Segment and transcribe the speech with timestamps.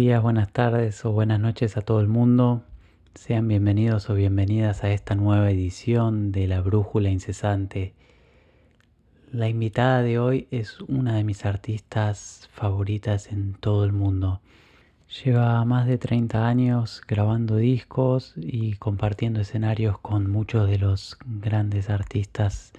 [0.00, 2.64] días, buenas tardes o buenas noches a todo el mundo.
[3.14, 7.92] Sean bienvenidos o bienvenidas a esta nueva edición de La Brújula Incesante.
[9.30, 14.40] La invitada de hoy es una de mis artistas favoritas en todo el mundo.
[15.22, 21.90] Lleva más de 30 años grabando discos y compartiendo escenarios con muchos de los grandes
[21.90, 22.72] artistas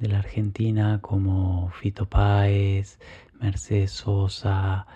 [0.00, 2.98] de la Argentina como Fito Páez,
[3.38, 4.86] Mercedes Sosa,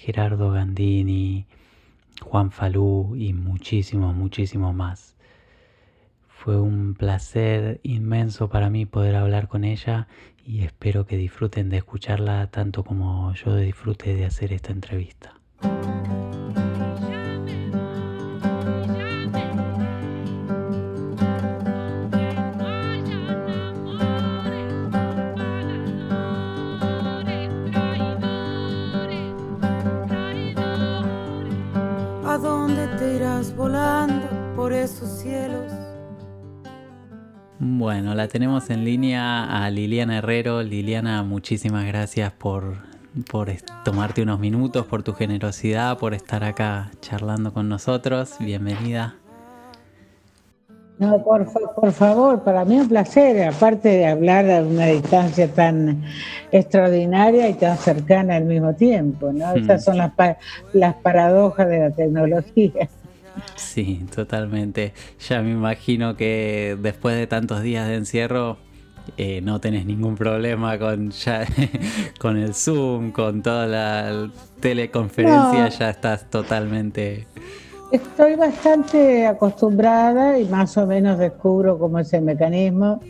[0.00, 1.44] Gerardo Gandini,
[2.22, 5.14] Juan Falú y muchísimo, muchísimo más.
[6.26, 10.08] Fue un placer inmenso para mí poder hablar con ella
[10.46, 15.34] y espero que disfruten de escucharla tanto como yo disfrute de hacer esta entrevista.
[33.56, 35.72] Volando por esos cielos?
[37.58, 40.62] Bueno, la tenemos en línea a Liliana Herrero.
[40.62, 42.76] Liliana, muchísimas gracias por,
[43.30, 43.50] por
[43.84, 48.36] tomarte unos minutos, por tu generosidad, por estar acá charlando con nosotros.
[48.40, 49.14] Bienvenida.
[50.98, 56.02] No, por, por favor, para mí un placer, aparte de hablar a una distancia tan
[56.52, 59.54] extraordinaria y tan cercana al mismo tiempo, ¿no?
[59.54, 60.12] Esas son las,
[60.74, 62.90] las paradojas de la tecnología.
[63.56, 64.92] Sí, totalmente.
[65.28, 68.58] Ya me imagino que después de tantos días de encierro
[69.16, 71.44] eh, no tenés ningún problema con ya,
[72.18, 77.26] con el Zoom, con toda la teleconferencia, ya estás totalmente...
[77.92, 83.00] Estoy bastante acostumbrada y más o menos descubro cómo es el mecanismo,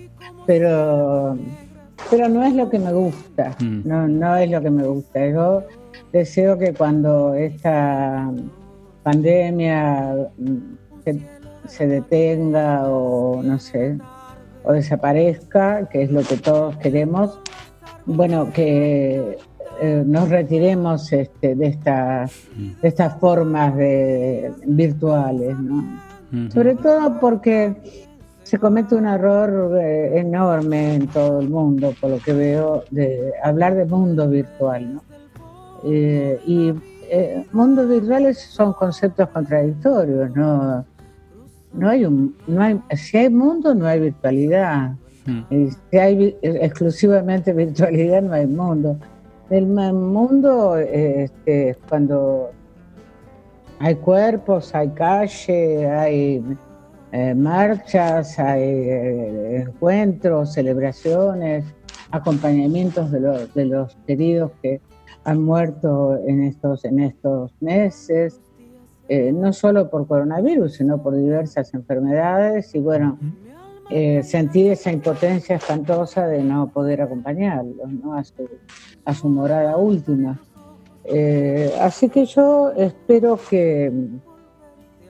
[0.47, 1.37] pero,
[2.11, 3.83] pero no es lo que me gusta, mm.
[3.85, 5.27] no, no es lo que me gusta.
[5.29, 5.65] Yo
[6.13, 8.31] deseo que cuando esta
[9.03, 10.15] pandemia
[11.05, 11.21] se,
[11.67, 13.99] se detenga o no sé,
[14.65, 17.39] o desaparezca, que es lo que todos queremos,
[18.07, 19.39] bueno, que
[19.83, 22.33] eh, nos retiremos este, de, estas,
[22.83, 26.11] de estas formas de, virtuales, ¿no?
[26.53, 27.75] Sobre todo porque
[28.45, 33.33] se comete un error eh, enorme en todo el mundo, por lo que veo, de
[33.43, 35.03] hablar de mundo virtual, ¿no?
[35.85, 36.75] Eh, y
[37.53, 40.85] mundos virtuales son conceptos contradictorios, ¿no?
[41.73, 44.93] No hay un, no hay, si hay mundo, no hay virtualidad.
[45.91, 48.99] Si hay exclusivamente virtualidad, no hay mundo.
[49.51, 52.51] El mundo, este, cuando
[53.81, 56.45] hay cuerpos, hay calle, hay
[57.13, 61.65] eh, marchas, hay eh, encuentros, celebraciones,
[62.13, 64.81] acompañamientos de los, de los queridos que
[65.25, 68.41] han muerto en estos, en estos meses,
[69.09, 73.19] eh, no solo por coronavirus, sino por diversas enfermedades y bueno,
[73.91, 78.15] eh, sentir esa impotencia espantosa de no poder acompañarlos ¿no?
[78.15, 78.49] a, su,
[79.05, 80.39] a su morada última.
[81.05, 83.93] Eh, así que yo espero que,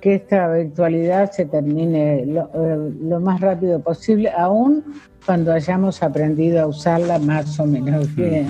[0.01, 4.83] que esta virtualidad se termine lo, eh, lo, más rápido posible, aún
[5.27, 8.49] cuando hayamos aprendido a usarla más o menos bien.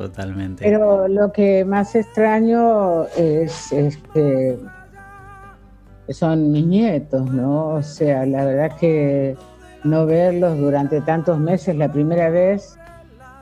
[0.00, 0.64] Totalmente.
[0.64, 4.56] Pero lo que más extraño es, es que
[6.08, 7.74] son mis nietos, ¿no?
[7.74, 9.36] O sea, la verdad que
[9.84, 12.78] no verlos durante tantos meses, la primera vez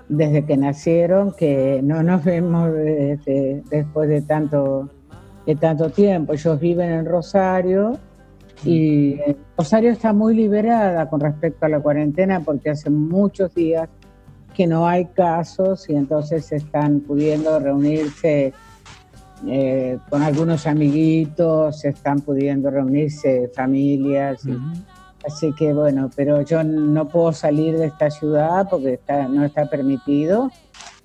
[0.09, 4.91] desde que nacieron, que no nos vemos desde, después de tanto,
[5.47, 6.33] de tanto tiempo.
[6.33, 7.99] Ellos viven en Rosario
[8.65, 9.21] y
[9.57, 13.89] Rosario está muy liberada con respecto a la cuarentena porque hace muchos días
[14.59, 18.53] que no hay casos y entonces están pudiendo reunirse
[19.47, 24.45] eh, con algunos amiguitos, están pudiendo reunirse familias.
[24.45, 24.59] Y,
[25.25, 29.67] Así que bueno, pero yo no puedo salir de esta ciudad porque está, no está
[29.67, 30.51] permitido,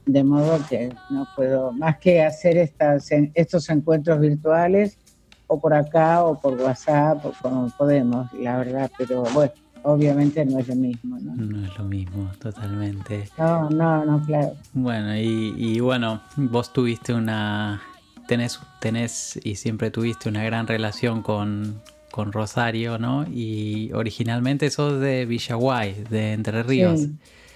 [0.08, 4.98] de modo que no puedo más que hacer estas, estos encuentros virtuales
[5.46, 9.52] o por acá o por WhatsApp o como podemos, la verdad, pero bueno,
[9.84, 11.18] obviamente no es lo mismo.
[11.20, 13.30] No, no es lo mismo, totalmente.
[13.38, 14.54] No, no, no, claro.
[14.74, 17.82] Bueno, y, y bueno, vos tuviste una,
[18.28, 21.82] tenés, tenés y siempre tuviste una gran relación con,
[22.12, 23.26] con Rosario, ¿no?
[23.28, 27.08] Y originalmente sos de Villaguay, de Entre Ríos.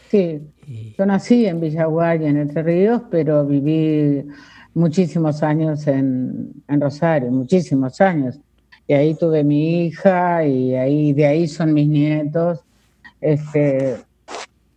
[0.10, 0.42] Sí,
[0.98, 4.24] yo nací en Villaguay, en Entre Ríos, pero viví
[4.74, 8.40] muchísimos años en, en, Rosario, muchísimos años.
[8.88, 12.60] Y ahí tuve mi hija y ahí de ahí son mis nietos.
[13.20, 13.98] Este,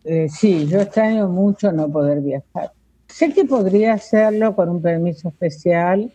[0.05, 2.73] eh, sí, yo extraño mucho no poder viajar.
[3.07, 6.11] Sé que podría hacerlo con un permiso especial,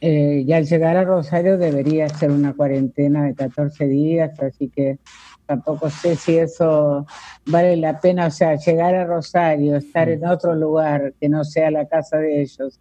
[0.00, 4.98] eh, y al llegar a Rosario debería ser una cuarentena de 14 días, así que
[5.46, 7.04] tampoco sé si eso
[7.46, 11.70] vale la pena, o sea, llegar a Rosario, estar en otro lugar que no sea
[11.70, 12.78] la casa de ellos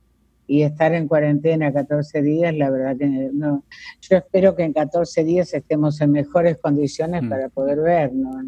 [0.48, 3.64] y estar en cuarentena 14 días, la verdad que no.
[4.02, 7.30] Yo espero que en 14 días estemos en mejores condiciones mm.
[7.30, 8.46] para poder vernos.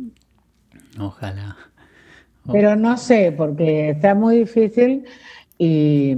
[0.99, 1.57] Ojalá.
[2.51, 5.05] Pero no sé, porque está muy difícil
[5.57, 6.15] y,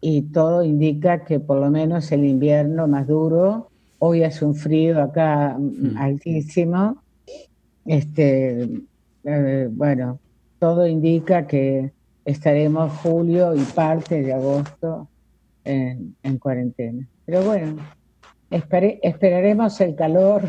[0.00, 3.70] y todo indica que por lo menos el invierno más duro
[4.02, 5.98] Hoy hace un frío acá mm.
[5.98, 7.02] altísimo.
[7.84, 8.66] Este,
[9.24, 10.18] eh, bueno,
[10.58, 11.92] todo indica que
[12.24, 15.08] estaremos julio y parte de agosto
[15.64, 17.06] en, cuarentena.
[17.26, 17.76] Pero bueno,
[18.50, 20.42] esperaremos el calor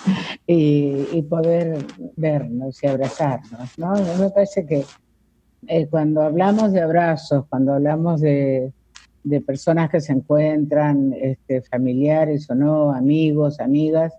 [0.46, 1.84] y, poder
[2.16, 3.78] vernos y abrazarnos.
[3.78, 3.94] ¿no?
[4.18, 4.84] Me parece que
[5.66, 8.72] eh, cuando hablamos de abrazos, cuando hablamos de,
[9.24, 14.14] de personas que se encuentran, este, familiares o no, amigos, amigas.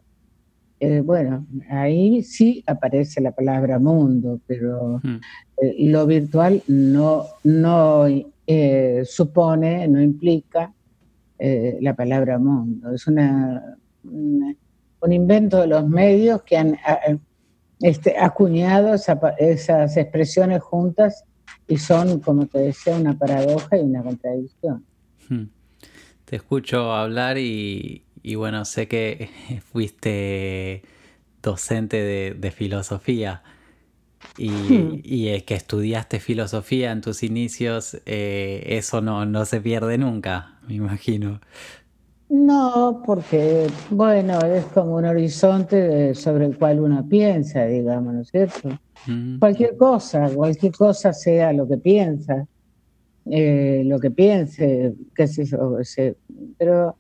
[0.80, 5.20] Eh, bueno, ahí sí aparece la palabra mundo, pero hmm.
[5.62, 8.06] eh, lo virtual no, no
[8.48, 10.74] eh, supone, no implica
[11.42, 12.92] la palabra mundo.
[12.92, 16.78] Es una, un invento de los medios que han
[17.80, 18.94] este, acuñado
[19.38, 21.24] esas expresiones juntas
[21.66, 24.84] y son, como te decía, una paradoja y una contradicción.
[25.30, 25.46] Hmm.
[26.26, 28.04] Te escucho hablar y,
[28.36, 29.30] bueno, sé que
[29.72, 30.84] fuiste
[31.42, 31.98] docente
[32.36, 33.44] de, filosofía
[34.38, 35.02] y, hmm.
[35.04, 40.76] y, que estudiaste filosofía en tus inicios, eh, eso no, no se pierde nunca, me
[40.76, 41.40] imagino.
[42.30, 48.30] No, porque, bueno, es como un horizonte sobre el cual uno piensa, digamos, ¿no es
[48.30, 48.70] cierto?
[49.40, 52.46] Cualquier cosa, cualquier cosa sea lo que piensa.
[53.32, 55.78] Eh, lo que piense, qué sé yo,
[56.58, 56.98] pero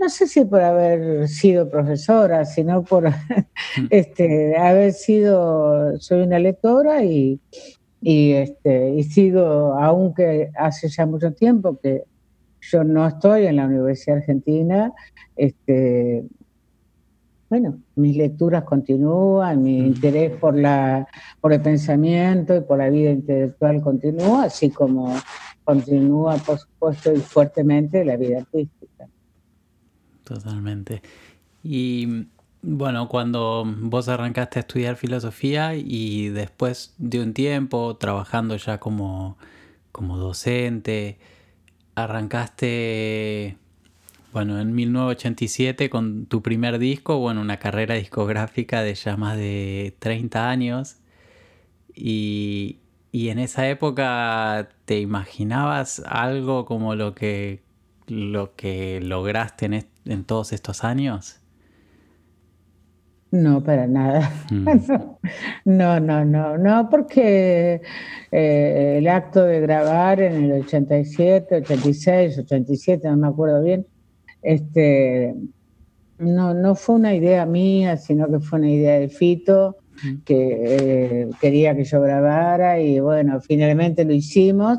[0.00, 3.12] no sé si por haber sido profesora, sino por mm.
[3.90, 7.38] este, haber sido, soy una lectora y,
[8.00, 12.04] y, este, y sigo, aunque hace ya mucho tiempo que
[12.62, 14.92] yo no estoy en la Universidad Argentina,
[15.36, 16.24] este,
[17.50, 19.86] bueno, mis lecturas continúan, mi mm.
[19.86, 21.06] interés por, la,
[21.42, 25.14] por el pensamiento y por la vida intelectual continúa, así como
[25.62, 29.08] continúa, por supuesto, y fuertemente la vida artística.
[30.30, 31.02] Totalmente.
[31.64, 32.26] Y
[32.62, 39.36] bueno, cuando vos arrancaste a estudiar filosofía y después de un tiempo trabajando ya como,
[39.90, 41.18] como docente,
[41.96, 43.56] arrancaste,
[44.32, 49.96] bueno, en 1987 con tu primer disco, bueno, una carrera discográfica de ya más de
[49.98, 50.98] 30 años.
[51.92, 52.78] Y,
[53.10, 57.62] ¿Y en esa época te imaginabas algo como lo que,
[58.06, 59.89] lo que lograste en,
[60.24, 61.40] todos estos años?
[63.30, 64.30] No, para nada.
[64.50, 64.66] Mm.
[65.64, 67.82] No, no, no, no, porque
[68.32, 73.86] eh, el acto de grabar en el 87, 86, 87, no me acuerdo bien,
[74.42, 75.34] este,
[76.18, 79.76] no, no fue una idea mía, sino que fue una idea de Fito
[80.24, 84.78] que eh, quería que yo grabara y bueno, finalmente lo hicimos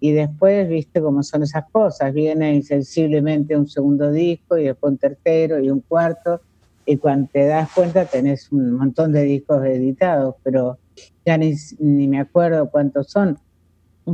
[0.00, 4.98] y después, viste cómo son esas cosas, viene insensiblemente un segundo disco y después un
[4.98, 6.40] tercero y un cuarto
[6.84, 10.78] y cuando te das cuenta tenés un montón de discos editados, pero
[11.24, 13.38] ya ni, ni me acuerdo cuántos son.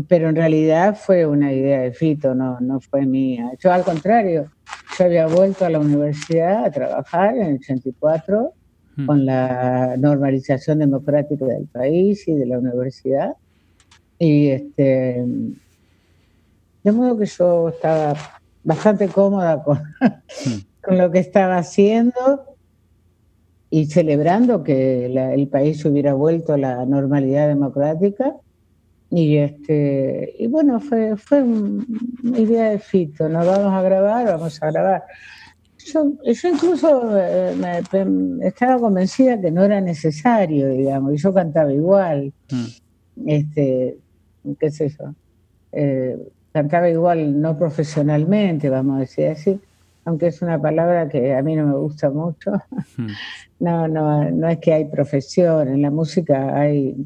[0.09, 3.53] Pero en realidad fue una idea de Fito, no, no fue mía.
[3.59, 4.51] Yo al contrario,
[4.99, 8.55] yo había vuelto a la universidad a trabajar en el 84
[8.97, 9.07] Hmm.
[9.07, 13.35] con la normalización democrática del país y de la universidad.
[14.19, 15.25] Y este,
[16.83, 18.15] de modo que yo estaba
[18.65, 20.59] bastante cómoda con, hmm.
[20.83, 22.57] con lo que estaba haciendo
[23.71, 28.37] y celebrando que el país hubiera vuelto a la normalidad democrática.
[29.09, 34.63] Y, este, y bueno, fue, fue una idea de Fito, nos vamos a grabar, vamos
[34.63, 35.05] a grabar.
[35.87, 37.83] Yo, incluso eh,
[38.43, 42.33] estaba convencida que no era necesario, digamos, y yo cantaba igual.
[42.51, 43.29] Mm.
[43.29, 43.99] Este,
[44.59, 45.15] qué sé yo.
[45.73, 46.19] Eh,
[46.53, 49.61] cantaba igual, no profesionalmente, vamos a decir así,
[50.05, 52.53] aunque es una palabra que a mí no me gusta mucho.
[52.97, 53.07] Mm.
[53.63, 56.97] No, no, no es que hay profesión, en la música hay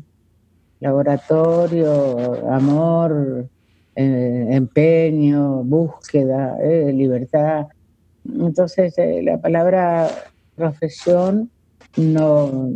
[0.80, 3.46] laboratorio, amor,
[3.94, 6.56] eh, empeño, búsqueda,
[6.94, 7.66] libertad.
[8.24, 10.08] Entonces, eh, la palabra
[10.54, 11.50] profesión
[11.98, 12.70] no,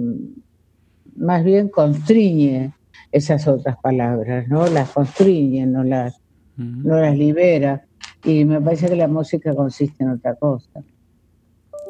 [1.17, 2.73] más bien constriñe
[3.12, 4.67] esas otras palabras, ¿no?
[4.67, 6.21] Las constriñe, no las,
[6.61, 7.85] no las libera.
[8.25, 10.83] y me parece que la música consiste en otra cosa.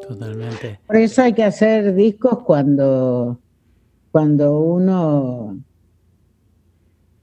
[0.07, 0.79] Totalmente.
[0.87, 3.39] Por eso hay que hacer discos cuando,
[4.11, 5.57] cuando uno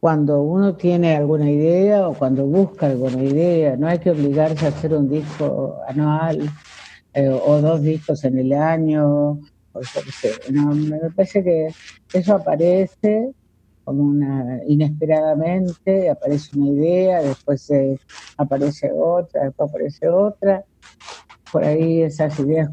[0.01, 4.69] cuando uno tiene alguna idea o cuando busca alguna idea, no hay que obligarse a
[4.69, 6.49] hacer un disco anual
[7.15, 9.41] eh, o dos discos en el año.
[10.53, 11.69] no, me parece que
[12.13, 13.33] eso aparece
[13.89, 17.73] como una inesperadamente, aparece una idea, después
[18.37, 20.63] aparece otra, después aparece otra.
[21.51, 22.69] Por ahí esas ideas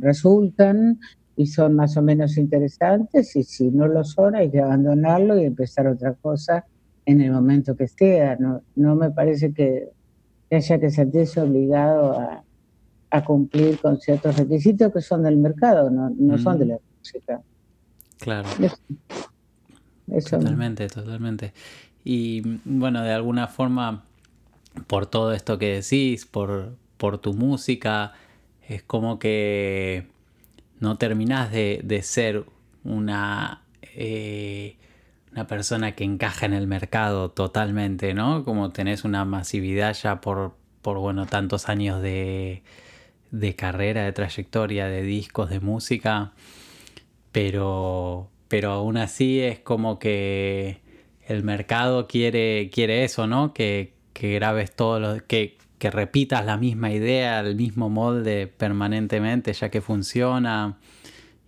[0.00, 0.98] resultan
[1.36, 5.44] y son más o menos interesantes y si no lo son hay que abandonarlo y
[5.44, 6.64] empezar otra cosa
[7.04, 8.36] en el momento que sea.
[8.36, 9.90] No, no me parece que
[10.50, 12.18] haya que sentirse obligado
[13.10, 17.42] a, cumplir con ciertos requisitos que son del mercado, no, no son de la música.
[18.18, 18.48] Claro.
[20.30, 21.52] Totalmente, totalmente.
[22.04, 24.04] Y bueno, de alguna forma,
[24.86, 28.12] por todo esto que decís, por, por tu música,
[28.66, 30.06] es como que
[30.80, 32.44] no terminás de, ser
[32.84, 34.76] una, eh,
[35.32, 38.44] una persona que encaja en el mercado totalmente, ¿no?
[38.44, 42.62] Como tenés una masividad ya por, por bueno, tantos años de,
[43.30, 46.32] de carrera, de trayectoria, de discos, de música,
[47.32, 50.80] pero, pero aún así es como que
[51.26, 53.52] el mercado quiere, quiere eso, ¿no?
[53.52, 59.52] Que, que grabes todo lo que, que repitas la misma idea, el mismo molde permanentemente,
[59.52, 60.78] ya que funciona.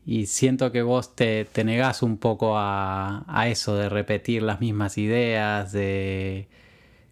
[0.07, 4.99] Y siento que vos te, te negás un poco a, eso de repetir las mismas
[4.99, 6.49] ideas, de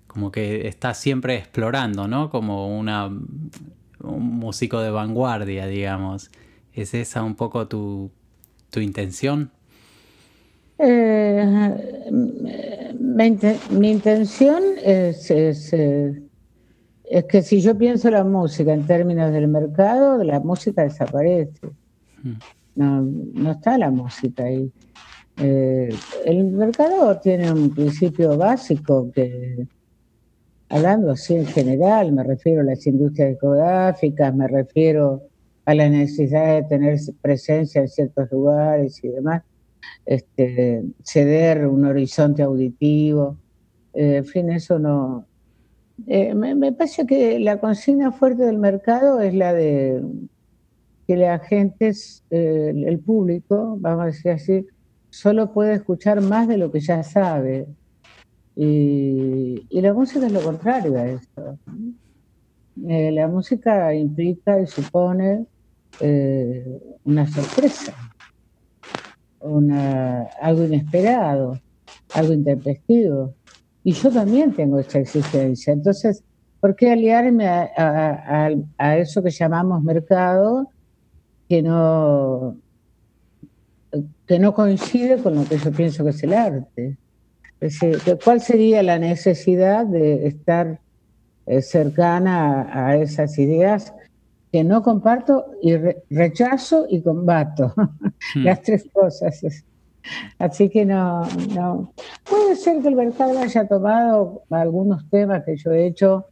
[0.06, 2.30] como que estás siempre explorando, ¿no?
[2.30, 6.30] Como una, un músico de vanguardia, digamos.
[6.72, 8.10] ¿Es esa un poco tu,
[8.76, 9.50] intención?
[10.78, 16.22] Eh, mi, intención es, eh,
[17.04, 21.66] es que si yo pienso la música en términos del mercado, la música desaparece.
[22.22, 22.38] Hmm.
[22.76, 24.70] No, no está la música ahí.
[25.40, 25.88] Eh,
[26.24, 29.66] el mercado tiene un principio básico que,
[30.68, 35.22] hablando así en general, me refiero a las industrias discográficas, me refiero
[35.64, 39.42] a la necesidad de tener presencia en ciertos lugares y demás,
[40.08, 43.36] este, ceder un horizonte auditivo,
[43.92, 45.26] eh, en fin, eso no,
[46.06, 50.02] eh, me, parece que la consigna fuerte del mercado es la de
[51.06, 51.92] que la gente,
[52.30, 54.66] eh, el público, vamos a decir así,
[55.10, 57.66] solo puede escuchar más de lo que ya sabe.
[58.56, 61.58] Y, la música es lo contrario a eso.
[62.76, 65.44] La música implica y supone
[67.04, 68.07] una sorpresa,
[69.40, 71.58] una, algo inesperado,
[72.14, 73.34] algo intempestivo.
[73.84, 75.72] Y yo también tengo esta exigencia.
[75.72, 76.22] Entonces,
[76.60, 80.70] ¿por qué aliarme a, eso que llamamos mercado
[81.48, 82.56] que no,
[84.26, 86.96] que no coincide con lo que yo pienso que es el arte?
[88.24, 90.80] ¿Cuál sería la necesidad de estar
[91.46, 93.94] eh, cercana a, esas ideas
[94.50, 95.76] que no comparto y
[96.10, 97.74] rechazo y combato?
[98.34, 98.42] Hmm.
[98.42, 99.40] Las tres cosas.
[100.40, 101.22] Así que no,
[101.54, 101.92] no.
[102.28, 106.26] Puede ser que el mercado haya tomado algunos temas que yo he hecho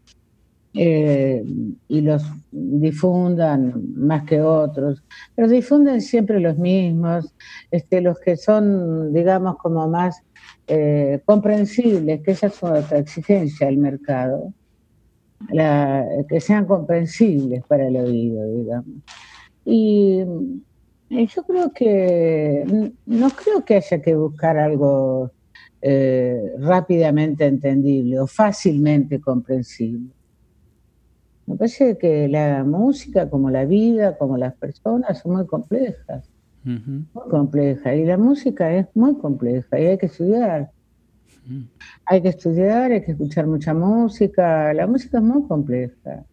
[0.79, 1.43] eh,
[1.89, 5.03] y los difundan más que otros,
[5.35, 7.35] pero difunden siempre los mismos,
[7.71, 10.21] este, los que son, digamos, como más
[10.67, 14.53] eh, comprensibles, que esa es otra exigencia del mercado,
[16.29, 18.95] que sean comprensibles para el oído, digamos.
[19.65, 20.25] Y
[21.11, 25.31] yo creo que no creo que haya que buscar algo
[25.83, 30.11] eh, rápidamente entendible o fácilmente comprensible.
[31.47, 36.29] Me parece que la música, como la vida, como las personas, son muy complejas.
[36.65, 37.95] Muy complejas.
[37.95, 40.73] Y la música es muy compleja y hay que estudiar.
[42.05, 44.73] Hay que estudiar, hay que escuchar mucha música.
[44.73, 46.25] La música es muy compleja.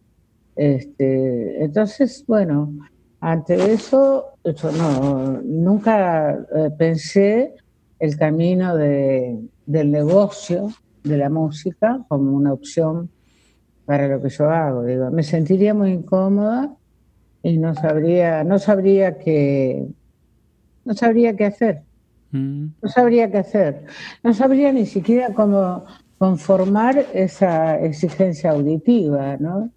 [0.56, 2.74] Este, entonces, bueno,
[3.20, 4.38] ante eso,
[5.44, 7.54] nunca eh, pensé
[8.00, 10.70] el camino de, del negocio
[11.04, 13.10] de la música como una opción
[13.86, 14.84] para lo que yo hago.
[15.12, 16.76] Me sentiría muy incómoda
[17.42, 19.88] y no sabría, no sabría qué,
[20.86, 21.84] no sabría qué hacer.
[22.34, 22.66] Mm.
[22.82, 23.86] No sabría qué hacer.
[24.24, 25.86] No sabría ni siquiera cómo
[26.18, 29.72] conformar esa exigencia auditiva, ¿no?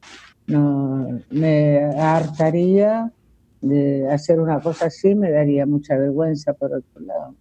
[0.49, 3.13] no me hartaría
[3.61, 7.35] de hacer una cosa así me daría mucha vergüenza por otro lado.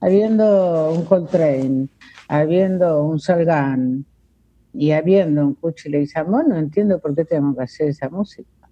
[0.00, 1.88] Habiendo un Coltrane,
[2.28, 4.04] habiendo un Salgan,
[4.74, 8.68] y habiendo un Cuchi Leguizamón, no entiendo por qué tenemos que hacer esa música.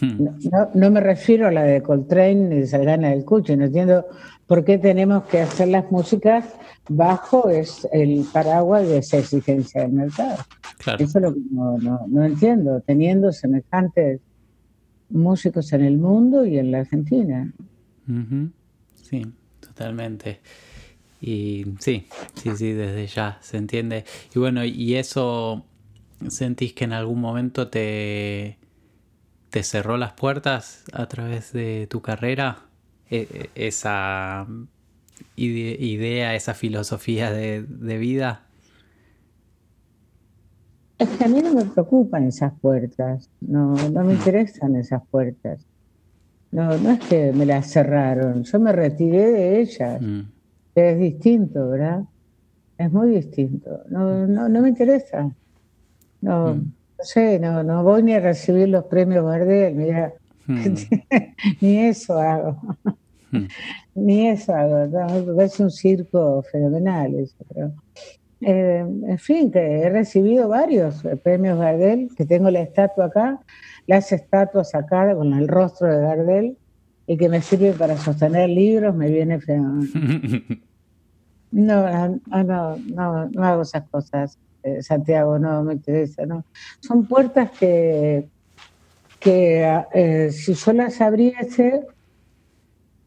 [0.00, 0.28] Hmm.
[0.74, 4.04] No, me refiero a la de Coltrane ni de Salgana del Cuchi, no entiendo
[4.46, 6.44] por qué tenemos que hacer las músicas
[6.88, 10.36] bajo es el paraguas de esa exigencia del mercado.
[10.98, 14.20] Eso es lo que no, entiendo, teniendo semejantes
[15.08, 17.52] músicos en el mundo y en la Argentina.
[19.02, 19.26] Sí,
[19.60, 20.40] totalmente.
[21.20, 24.04] Y sí, sí, sí, desde ya se entiende.
[24.34, 25.64] Y bueno, ¿y eso
[26.28, 28.58] sentís que en algún momento te,
[29.56, 32.58] te cerró las puertas a través de tu carrera?
[33.08, 34.46] E, e, esa
[35.34, 37.62] idea, esa filosofía de,
[37.96, 38.42] vida?
[40.98, 44.16] Es que a mí no me preocupan esas puertas, no, no me mm.
[44.18, 45.64] interesan esas puertas.
[46.52, 50.02] No, no es que me las cerraron, yo me retiré de ellas.
[50.02, 50.20] Mm.
[50.74, 52.02] Es distinto, ¿verdad?
[52.76, 53.84] Es muy distinto.
[53.88, 55.30] No, no, no me interesa.
[56.20, 56.72] No, mm.
[56.98, 60.12] No sé, no, no voy ni a recibir los premios Gardel, mira.
[61.60, 62.60] ni eso hago.
[63.94, 64.54] Ni eso,
[65.40, 67.36] es un circo fenomenal eso,
[68.40, 73.40] eh, en fin, que he recibido varios premios Gardel, que tengo la estatua acá,
[73.86, 76.58] las estatuas acá con el rostro de Gardel,
[77.06, 79.88] y que me sirve para sostener libros, me viene fenomenal.
[81.52, 84.45] No, no, no, no hago esas cosas, eh,
[84.80, 86.44] Santiago, no me interesa, no.
[86.80, 88.28] Son puertas que,
[89.20, 91.82] que eh, si yo las abriese,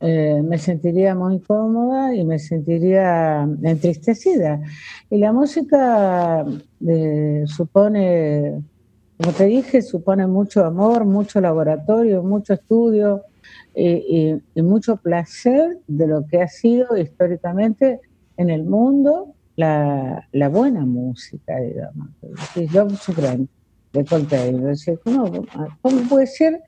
[0.01, 4.61] eh, me sentiría muy cómoda y me sentiría entristecida.
[5.09, 6.45] Y la música
[6.87, 8.61] eh, supone,
[9.17, 13.23] como te dije, supone mucho amor, mucho laboratorio, mucho estudio
[13.75, 17.99] y, mucho placer de lo que ha sido históricamente
[18.37, 22.09] en el mundo la, buena música, digamos.
[22.71, 22.87] Yo
[23.91, 24.75] de Coltrane.
[25.03, 25.45] ¿Cómo,
[25.81, 26.61] ¿Cómo puede ser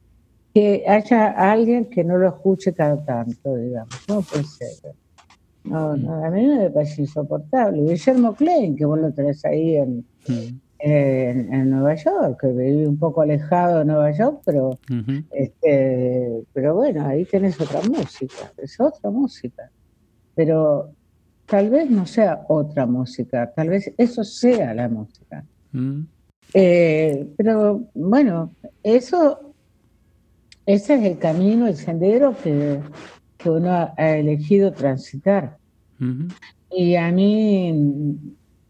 [0.53, 3.93] que haya alguien que no lo escuche cada tanto, digamos.
[4.07, 4.93] No puede ser.
[5.63, 6.03] No, mm.
[6.03, 7.83] no, a mí me parece insoportable.
[7.83, 10.59] Guillermo Klein, que vos lo tenés ahí en, mm.
[10.79, 14.77] en, Nueva York, que vive un poco alejado de Nueva York, pero,
[15.31, 19.71] este, pero bueno, ahí tenés otra música, es otra música.
[20.35, 20.91] Pero
[21.51, 25.43] tal vez no sea otra música, tal vez eso sea la música.
[25.73, 26.03] Mm.
[26.53, 29.53] Eh, pero bueno, eso
[30.65, 32.79] ese es el camino, el sendero que,
[33.43, 35.57] uno ha, elegido transitar.
[36.71, 38.17] Y a mí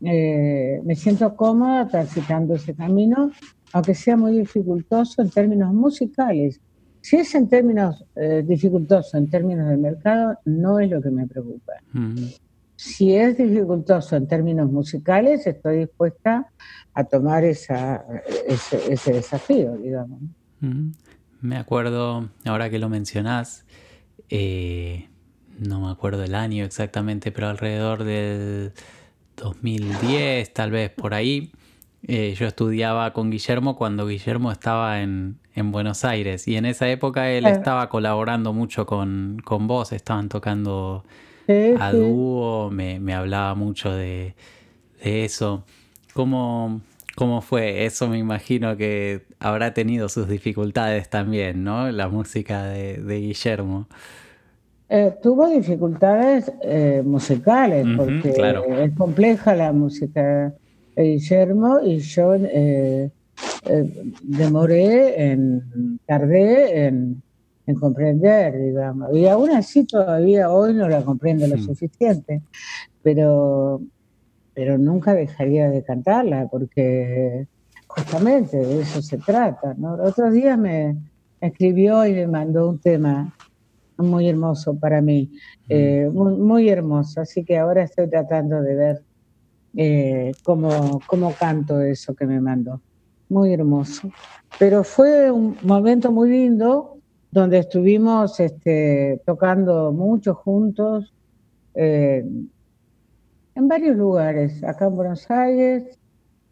[0.02, 3.32] eh, me siento cómoda transitando ese camino,
[3.74, 6.60] aunque sea muy dificultoso en términos musicales.
[7.02, 11.28] Si es en términos eh, dificultoso, en términos de mercado, no es lo que me
[11.28, 11.74] preocupa.
[12.82, 16.52] Si es dificultoso en términos musicales, estoy dispuesta
[16.96, 18.04] a tomar esa,
[18.48, 20.20] ese, desafío, digamos.
[21.42, 23.68] Me acuerdo, ahora que lo mencionás,
[24.32, 25.10] eh,
[25.60, 28.72] no me acuerdo el año exactamente, pero alrededor del
[29.38, 31.52] 2010, tal vez por ahí,
[32.08, 37.30] eh, yo estudiaba con Guillermo cuando Guillermo estaba en, Buenos Aires y en esa época
[37.30, 41.06] él estaba colaborando mucho con, con vos, estaban tocando
[41.80, 44.36] a dúo, me, me, hablaba mucho de,
[45.04, 45.64] de eso.
[46.14, 46.82] ¿Cómo,
[47.16, 47.86] ¿Cómo fue?
[47.86, 51.92] Eso me imagino que habrá tenido sus dificultades también, ¿no?
[51.92, 53.88] La música de, Guillermo.
[54.90, 58.34] Eh, tuvo dificultades eh, musicales, porque
[58.84, 60.54] es compleja la música
[60.96, 63.10] de Guillermo y yo eh,
[64.24, 67.22] demoré en, tardé en,
[67.80, 69.16] comprender, digamos.
[69.16, 72.42] Y aún así todavía hoy no la comprendo lo suficiente,
[73.02, 73.82] pero
[74.54, 77.48] pero nunca dejaría de cantarla porque
[77.88, 79.74] justamente de eso se trata.
[79.78, 79.94] ¿no?
[79.94, 80.98] Otros días me
[81.40, 83.34] escribió y me mandó un tema
[83.98, 85.32] muy hermoso para mí,
[85.70, 89.04] eh, muy, hermoso, así que ahora estoy tratando de ver
[89.78, 92.82] eh, cómo, cómo canto eso que me mandó.
[93.30, 94.12] Muy hermoso.
[94.58, 96.98] Pero fue un momento muy lindo
[97.32, 101.14] donde estuvimos este, tocando mucho juntos.
[101.74, 102.26] Eh,
[103.56, 105.98] en varios lugares, acá en Buenos Aires,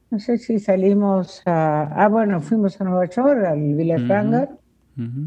[0.09, 4.49] no sé si salimos a, ah, bueno, fuimos a Nueva York, al Villa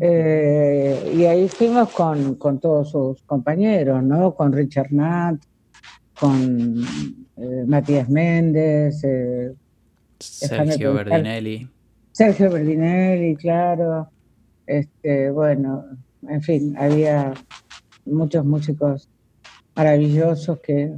[0.01, 4.35] eh, y ahí fuimos con, con, todos sus compañeros, ¿no?
[4.35, 5.37] Con Richard Nat,
[6.19, 6.85] con
[7.37, 9.03] eh, Matías Méndez,
[10.19, 11.69] Sergio Berdinelli.
[12.13, 14.09] Sergio Berdinelli, claro.
[14.67, 15.85] Este, bueno,
[16.29, 17.35] en fin, había
[18.05, 19.09] muchos músicos
[19.75, 20.95] maravillosos que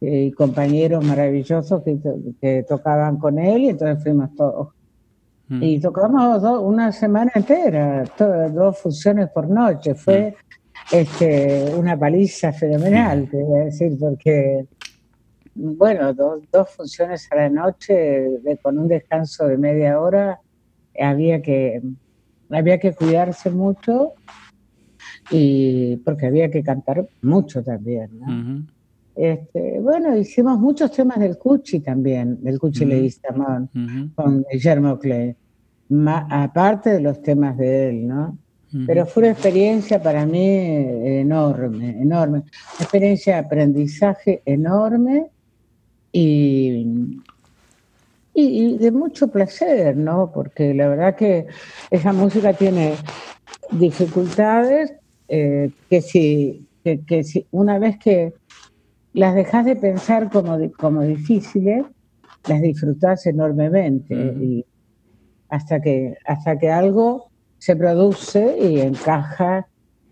[0.00, 4.68] y compañeros maravillosos que, tocaban con él y entonces fuimos todos.
[5.48, 5.62] Mm.
[5.62, 8.04] Y tocamos una semana entera,
[8.52, 9.94] dos funciones por noche.
[9.94, 10.34] Fue
[10.92, 10.94] mm.
[10.94, 14.66] este, una paliza fenomenal, te voy a decir, porque,
[15.54, 18.26] bueno, dos funciones a la noche
[18.62, 20.40] con un descanso de media hora,
[20.98, 21.82] había que,
[22.50, 24.14] había que cuidarse mucho
[25.30, 28.10] y porque había que cantar mucho también.
[28.18, 28.66] ¿no?
[29.16, 33.68] Este, bueno, hicimos muchos temas del Cuchi también, del Cuchi uh
[34.14, 35.34] con Guillermo Clay,
[36.30, 38.38] aparte de los temas de él, ¿no?
[38.86, 42.38] Pero fue una experiencia para mí enorme, enorme.
[42.40, 42.46] Una
[42.80, 45.30] experiencia de aprendizaje enorme
[46.12, 47.22] y,
[48.36, 50.30] y, de mucho placer, ¿no?
[50.32, 51.46] Porque la verdad que
[51.90, 52.94] esa música tiene
[53.72, 54.92] dificultades
[55.28, 58.34] eh, que, si, que si una vez que
[59.16, 61.86] las dejas de pensar como, como difíciles,
[62.46, 64.64] las disfrutas enormemente y
[65.48, 69.66] hasta que, hasta que algo se produce y encaja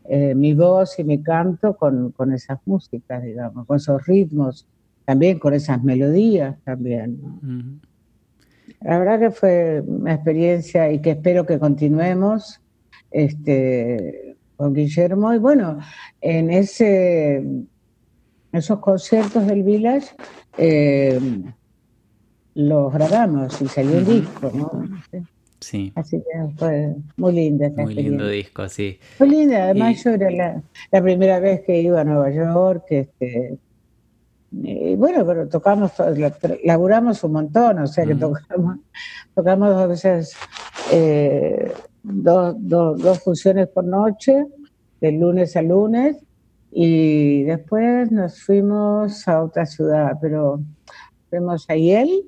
[0.09, 4.67] eh, mi voz y mi canto con, con, esas músicas, digamos, con esos ritmos,
[5.05, 7.81] también con esas melodías también.
[8.85, 12.61] La verdad que fue una experiencia y que espero que continuemos
[13.11, 15.33] este, con Guillermo.
[15.35, 15.79] Y bueno,
[16.21, 17.43] en ese
[18.55, 20.15] esos conciertos del Village
[20.59, 21.19] eh,
[22.55, 25.25] los grabamos y salió el disco, ¿no?
[25.59, 25.93] Sí.
[25.95, 28.99] Así que fue muy linda esa Muy lindo disco, sí.
[29.19, 33.57] Muy linda, además yo era la, primera vez que iba a Nueva York, este,
[34.63, 35.93] y bueno, pero tocamos,
[36.65, 38.79] laburamos un montón, o sea que tocamos,
[39.35, 40.37] tocamos dos veces,
[40.93, 44.47] eh, dos, dos funciones por noche,
[45.01, 46.17] de lunes a lunes,
[46.71, 50.61] y después nos fuimos a otra ciudad, pero
[51.31, 52.23] fuimos a Yale,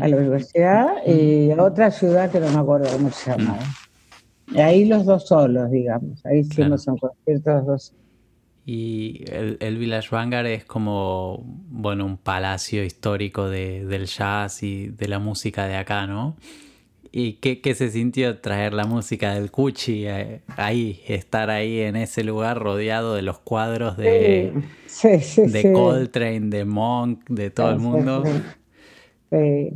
[0.00, 3.62] a la universidad, y a otra ciudad que no me acuerdo cómo se llamaba.
[4.56, 6.24] Ahí los dos solos, digamos.
[6.26, 7.94] Ahí hicimos un concierto dos.
[8.64, 14.86] Y el, el, Village Vanguard es como, bueno, un palacio histórico de, del jazz y
[14.86, 16.36] de la música de acá, ¿no?
[17.14, 21.96] ¿Y qué, qué, se sintió traer la música del Cuchi eh, ahí, estar ahí en
[21.96, 24.52] ese lugar rodeado de los cuadros de,
[25.36, 28.24] de Coltrane, de Monk, de todo el mundo?
[29.30, 29.74] Eh,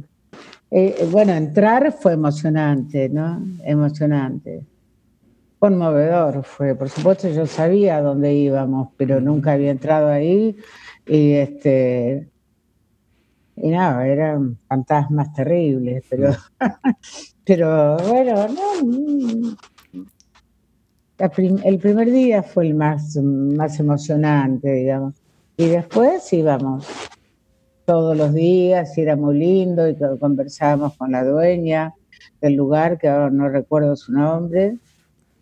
[0.71, 3.43] eh, bueno, entrar fue emocionante, ¿no?
[3.65, 4.63] Emocionante.
[5.59, 6.75] Conmovedor fue.
[6.75, 10.57] Por supuesto, yo sabía dónde íbamos, pero nunca había entrado ahí.
[11.07, 12.29] Y este
[13.57, 16.31] y nada, eran fantasmas terribles, pero,
[17.45, 19.57] pero bueno, no,
[21.19, 25.15] el primer día fue el más, más emocionante, digamos.
[25.57, 26.87] Y después íbamos
[27.87, 31.95] todos los días y era muy lindo y conversábamos con la dueña
[32.43, 34.77] del lugar, que ahora no recuerdo su nombre,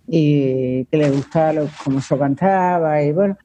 [0.07, 3.37] y que le gustaba lo, como yo cantaba y bueno,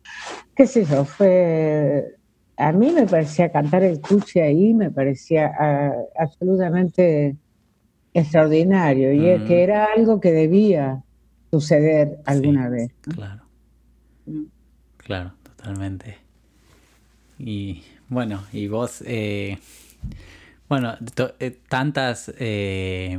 [0.56, 2.16] qué sé yo, fue
[2.58, 7.38] a mí me parecía cantar el cuche ahí, me parecía ah, absolutamente
[8.14, 9.60] extraordinario y que mm.
[9.60, 11.02] era algo que debía
[11.52, 12.92] suceder alguna vez.
[13.02, 13.44] Claro.
[14.26, 14.44] Mm.
[14.98, 16.18] Claro, totalmente.
[17.40, 19.58] Y bueno, y vos, eh,
[20.68, 20.96] bueno,
[21.40, 23.18] eh, tantas, eh,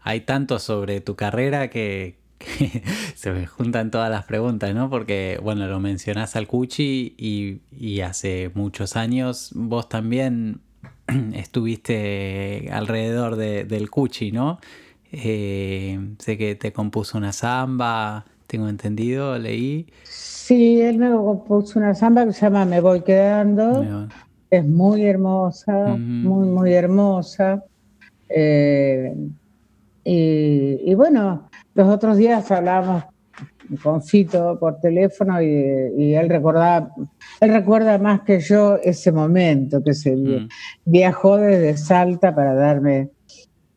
[0.00, 2.16] hay tanto sobre tu carrera que,
[3.14, 4.90] se me juntan todas las preguntas, ¿no?
[4.90, 10.60] Porque, bueno, lo mencionás al Cuchi y, hace muchos años vos también
[11.34, 14.58] estuviste alrededor del Cuchi, ¿no?
[15.12, 19.86] Eh, sé que te compuso una samba, tengo entendido, leí.
[20.04, 24.08] Sí, él me compuso una samba que se llama Me voy quedando.
[24.50, 27.64] Es muy hermosa, muy, muy hermosa.
[28.28, 29.14] Eh,
[30.08, 31.45] y, bueno,
[31.76, 33.04] los otros días hablábamos
[33.82, 36.90] con Fito por teléfono y, él recordaba,
[37.40, 40.48] él recuerda más que yo ese momento que se mm.
[40.86, 43.10] viajó desde Salta para darme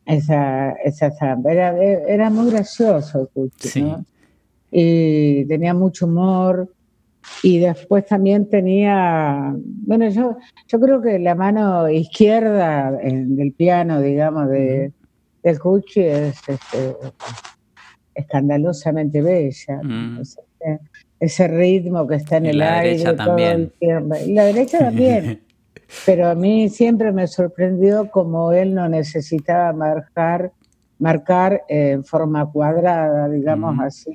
[0.06, 1.12] esa, esa.
[1.44, 4.04] Era, era muy gracioso el ¿no?
[4.70, 6.72] Y tenía mucho humor.
[7.42, 14.48] Y después también tenía, bueno, yo, yo creo que la mano izquierda del piano, digamos,
[14.48, 14.92] de,
[15.42, 16.96] del Cuchi es este,
[18.14, 19.80] escandalosamente bella.
[19.82, 20.22] Mm.
[21.18, 22.90] Ese, ritmo que está en el la aire.
[22.98, 23.72] Derecha también.
[23.80, 25.42] Y la derecha también.
[26.06, 30.52] Pero a mí siempre me sorprendió como él no necesitaba marcar,
[30.98, 34.14] marcar en forma cuadrada, digamos así,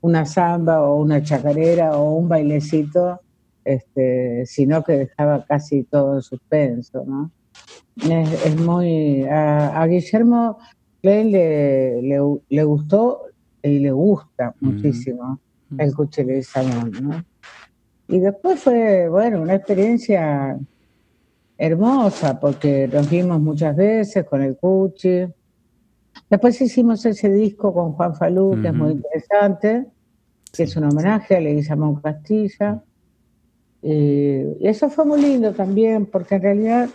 [0.00, 3.20] una samba o una chacarera o un bailecito
[3.64, 7.30] este, sino que dejaba casi todo en suspenso, ¿no?
[7.96, 9.24] Es, muy...
[9.24, 10.58] A, Guillermo
[11.00, 12.02] Klein le,
[12.48, 13.22] le, gustó
[13.62, 15.38] y le gusta muchísimo
[15.78, 17.24] el Cuchi Salón, ¿no?
[18.08, 20.58] Y después fue, bueno, una experiencia
[21.56, 25.26] hermosa porque nos vimos muchas veces con el Cuchi.
[26.28, 29.86] Después hicimos ese disco con Juan Falú, que es muy interesante,
[30.52, 32.82] que es un homenaje a Leguizamón Castilla.
[33.82, 36.90] Y eso fue muy lindo también, porque en realidad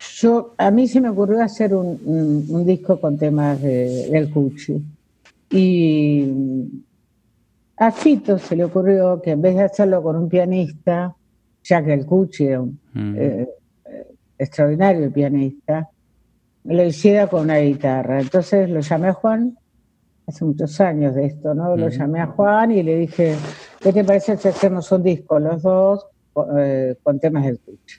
[0.00, 4.82] yo, a mí se me ocurrió hacer un, disco con temas del Cuchi.
[5.50, 6.32] Y
[7.76, 11.14] a Fito se le ocurrió que en vez de hacerlo con un pianista,
[11.62, 13.14] ya que el Cuchi era un mm.
[13.18, 13.48] eh,
[14.38, 15.90] extraordinario pianista,
[16.64, 18.20] lo hiciera con una guitarra.
[18.20, 19.58] Entonces lo llamé a Juan,
[20.26, 21.76] hace muchos años de esto, ¿no?
[21.76, 21.90] Lo mm.
[21.90, 23.34] llamé a Juan y le dije,
[23.80, 26.06] ¿qué te parece si hacemos un disco los dos
[26.58, 27.96] eh, con temas del Cuchi?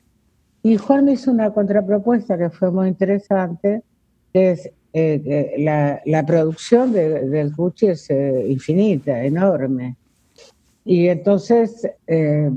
[0.63, 3.81] Y Juan me hizo una contrapropuesta que fue muy interesante,
[4.31, 9.95] que es eh, la, la, producción del Cuchi es eh, infinita, enorme.
[10.85, 12.51] Y entonces eh,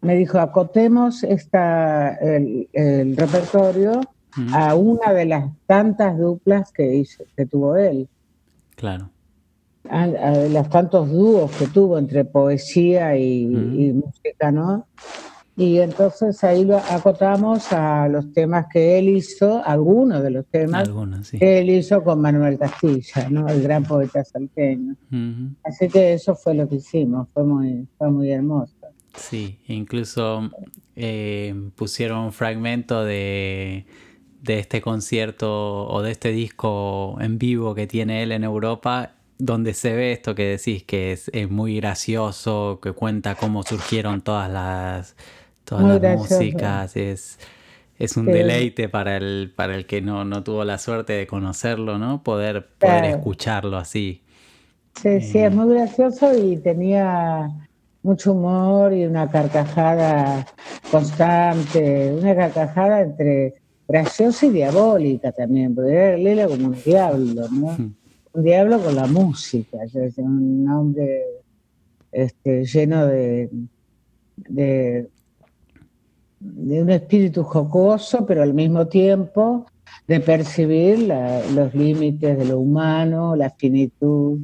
[0.00, 4.00] me dijo, acotemos esta, el, repertorio
[4.52, 8.08] a una de las tantas duplas que, hizo, que tuvo él.
[8.76, 9.10] Claro.
[9.88, 14.86] A, a los tantos dúos que tuvo entre poesía y, y música, ¿no?
[15.56, 20.90] Y entonces ahí lo acotamos a los temas que él hizo, algunos de los temas
[21.38, 23.46] que él hizo con Manuel Castilla, ¿no?
[23.48, 24.96] el gran poeta salteño.
[25.62, 28.74] Así que eso fue lo que hicimos, fue muy, fue muy hermoso.
[29.16, 30.50] Sí, incluso
[30.96, 33.86] eh, pusieron un fragmento de,
[34.42, 39.74] de este concierto o de este disco en vivo que tiene él en Europa donde
[39.74, 44.50] se ve esto que decís que es, es, muy gracioso, que cuenta cómo surgieron todas
[44.50, 45.16] las
[45.64, 47.38] todas las músicas, es,
[47.98, 51.98] es un deleite para el, para el que no, no tuvo la suerte de conocerlo,
[51.98, 52.22] ¿no?
[52.22, 54.22] Poder, poder escucharlo así.
[55.00, 57.50] Sí, sí, es eh, muy gracioso y tenía
[58.02, 60.46] mucho humor y una carcajada
[60.90, 63.54] constante, una carcajada entre
[63.88, 67.76] graciosa y diabólica también, porque él era como un diablo, ¿no?
[68.32, 69.78] Un diablo con la música,
[70.16, 71.22] un hombre
[72.12, 73.50] este, lleno de,
[74.36, 75.08] de
[76.44, 79.66] de un espíritu jocoso, pero al mismo tiempo
[80.06, 81.10] de percibir
[81.54, 84.38] los límites de lo humano, la finitud,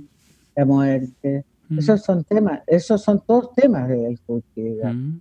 [0.57, 1.45] la muerte.
[1.69, 1.79] Mm.
[1.79, 4.79] Esos son temas, esos son todos temas del Cuchi.
[4.83, 5.21] Mm.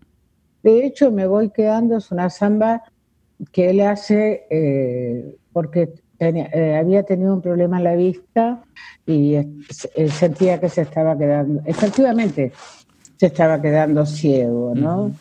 [0.64, 2.84] De hecho, me voy quedando, es una samba
[3.52, 8.64] que él hace eh, porque eh, había tenido un problema en la vista
[9.06, 9.38] y
[10.10, 12.52] sentía que se estaba quedando, efectivamente,
[13.18, 15.12] se estaba quedando ciego, ¿no?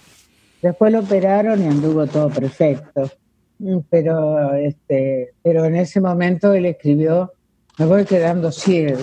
[0.62, 3.10] Después lo operaron y anduvo todo perfecto.
[3.58, 7.32] Mm, pero, este, pero en ese momento él escribió,
[7.78, 8.98] me voy quedando ciego.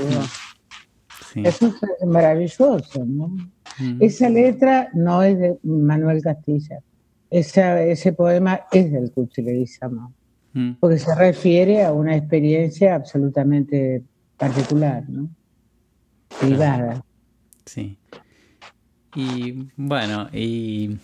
[1.36, 3.28] Eso es maravilloso, ¿no?
[3.80, 4.02] Mm.
[4.02, 6.80] Esa letra no es de Manuel Castilla.
[7.30, 10.14] Esa, ese poema es del Cuchi Leguizamón,
[10.54, 10.74] mm.
[10.80, 14.04] porque se refiere a una experiencia absolutamente
[14.38, 15.28] particular, ¿no?
[16.40, 17.04] Privada.
[17.66, 17.98] Sí.
[19.16, 20.98] Y bueno, y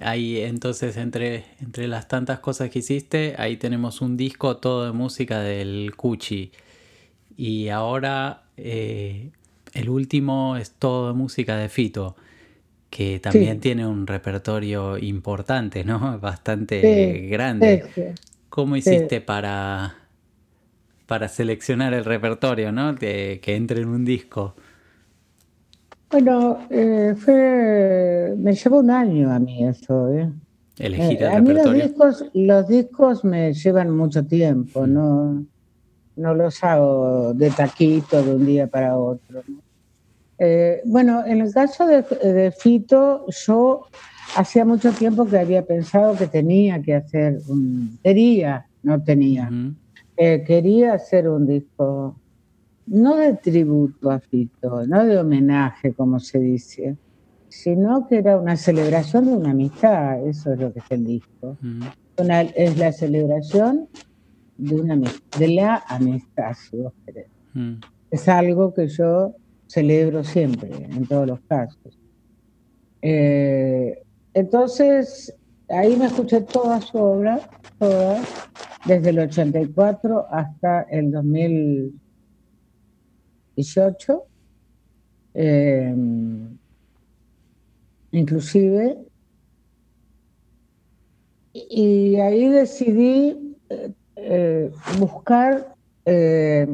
[0.00, 4.92] Ahí entonces entre, entre las tantas cosas que hiciste, ahí tenemos un disco todo de
[4.92, 6.52] música del Cuchi.
[7.36, 9.30] Y ahora eh,
[9.74, 12.16] el último es todo de música de Fito,
[12.88, 16.18] que también tiene un repertorio importante, ¿no?
[16.20, 17.84] Bastante grande.
[18.48, 19.96] ¿Cómo hiciste para,
[21.06, 22.94] para seleccionar el repertorio, ¿no?
[22.94, 24.56] De, que entre en un disco.
[26.10, 30.12] Bueno, eh, fue, me llevó un año a mí eso.
[30.12, 30.28] ¿eh?
[30.78, 35.44] Elegir eh, a mí los discos, los discos me llevan mucho tiempo, no,
[36.16, 39.44] no los hago de taquito de un día para otro.
[40.38, 43.86] Eh, bueno, en el caso de, Fito, yo
[44.34, 48.00] hacía mucho tiempo que había pensado que tenía que hacer un...
[48.02, 49.48] Quería, no tenía.
[50.16, 52.19] quería hacer un disco
[52.86, 56.96] no de tributo a Fito, no de homenaje, como se dice,
[57.48, 61.56] sino que era una celebración de una amistad, eso es lo que es el disco.
[62.54, 63.88] es la celebración
[64.56, 65.00] de, una,
[65.38, 67.28] de la amistad, si vos querés.
[68.10, 69.34] Es algo que yo
[69.66, 71.98] celebro siempre, en todos los casos.
[73.02, 74.02] Eh,
[74.34, 75.34] entonces,
[75.68, 77.40] ahí me escuché toda su obra,
[77.78, 78.20] toda,
[78.86, 82.00] desde el 84 hasta el 2000.
[83.60, 84.24] 18.
[85.34, 86.58] Em,
[88.12, 88.98] inclusive.
[91.52, 93.56] Y ahí decidí
[94.16, 96.66] eh, buscar eh,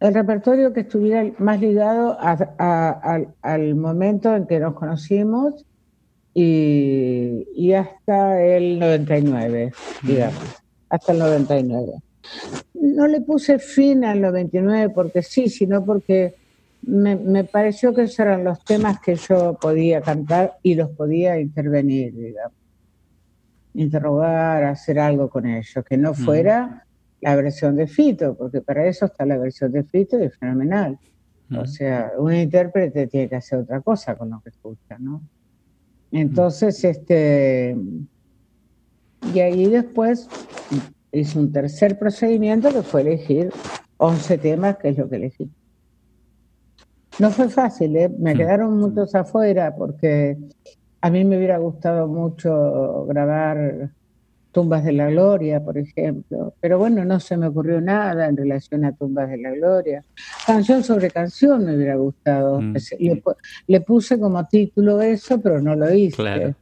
[0.00, 5.64] el repertorio que estuviera más ligado al momento en que nos conocimos
[6.34, 11.92] y, hasta el 99, digamos, hasta el 99.
[12.84, 16.34] No le puse fin al 99 porque sí, sino porque
[16.82, 22.14] me, pareció que esos eran los temas que yo podía cantar y los podía intervenir,
[22.14, 22.58] digamos.
[23.72, 26.84] Interrogar, hacer algo con ellos, que no fuera
[27.22, 30.98] la versión de Fito, porque para eso está la versión de Fito y es fenomenal.
[31.56, 35.22] O sea, un intérprete tiene que hacer otra cosa con lo que escucha, ¿no?
[36.12, 37.76] Entonces, este,
[39.32, 40.28] y ahí después
[41.14, 43.50] hice un tercer procedimiento que fue elegir
[43.96, 45.50] 11 temas, que es lo que elegí.
[47.18, 48.08] No fue fácil, ¿eh?
[48.08, 50.36] me quedaron muchos afuera porque
[51.00, 53.90] a mí me hubiera gustado mucho grabar
[54.50, 58.84] Tumbas de la Gloria, por ejemplo, pero bueno, no se me ocurrió nada en relación
[58.84, 60.04] a Tumbas de la Gloria.
[60.46, 62.60] Canción sobre canción me hubiera gustado.
[62.60, 62.76] Mm.
[63.66, 66.16] Le, puse como título eso, pero no lo hice.
[66.16, 66.54] Claro.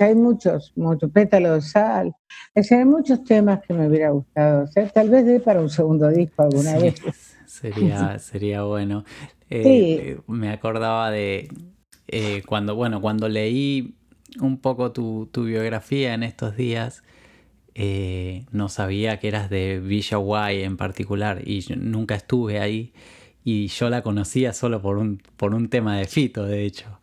[0.00, 2.14] Hay muchos, muchos pétalos de sal.
[2.54, 4.68] hay muchos temas que me hubiera gustado.
[4.92, 6.94] tal vez dé para un segundo disco alguna vez.
[7.46, 9.04] Sería, sería bueno.
[9.48, 11.48] Eh, me acordaba de
[12.08, 13.94] eh, cuando, bueno, cuando leí
[14.40, 17.02] un poco tu, biografía en estos días.
[17.74, 22.94] Eh, no sabía que eras de Villa Guay en particular y nunca estuve ahí
[23.48, 26.98] y yo la conocía solo por un, por un tema de Fito, de hecho.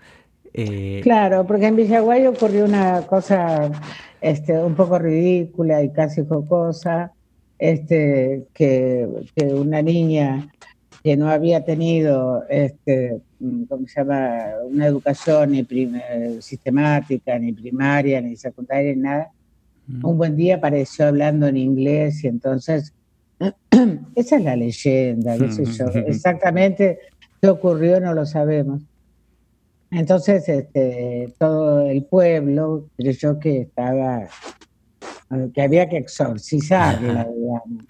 [0.54, 3.72] Eh, claro, porque en Villaguay ocurrió una cosa
[4.22, 7.12] este, un poco ridícula y casi jocosa,
[7.58, 10.50] este, que, que una niña
[11.04, 13.20] que no había tenido, este,
[13.68, 14.40] ¿cómo se llama?,
[14.72, 15.68] una educación ni
[16.40, 19.32] sistemática, ni primaria, ni secundaria, ni nada.
[19.88, 20.06] Mm.
[20.06, 22.94] Un buen día apareció hablando en inglés y entonces,
[24.16, 25.88] esa es la leyenda, qué sé yo.
[26.08, 27.00] Exactamente
[27.42, 28.82] qué ocurrió no lo sabemos.
[29.94, 34.28] Entonces, este, todo el pueblo creyó que estaba,
[35.54, 37.86] que había que exorcizarla, digamos.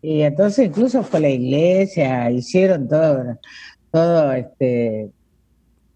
[0.00, 3.38] Y entonces incluso fue la iglesia, hicieron todo,
[3.90, 5.10] todo este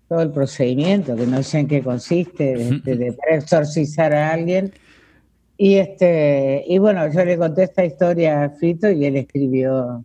[0.08, 4.70] todo el procedimiento, que no sé en qué consiste, este, de, exorcizar a alguien.
[5.56, 10.04] Y este, y bueno, yo le conté esta historia a Fito y él escribió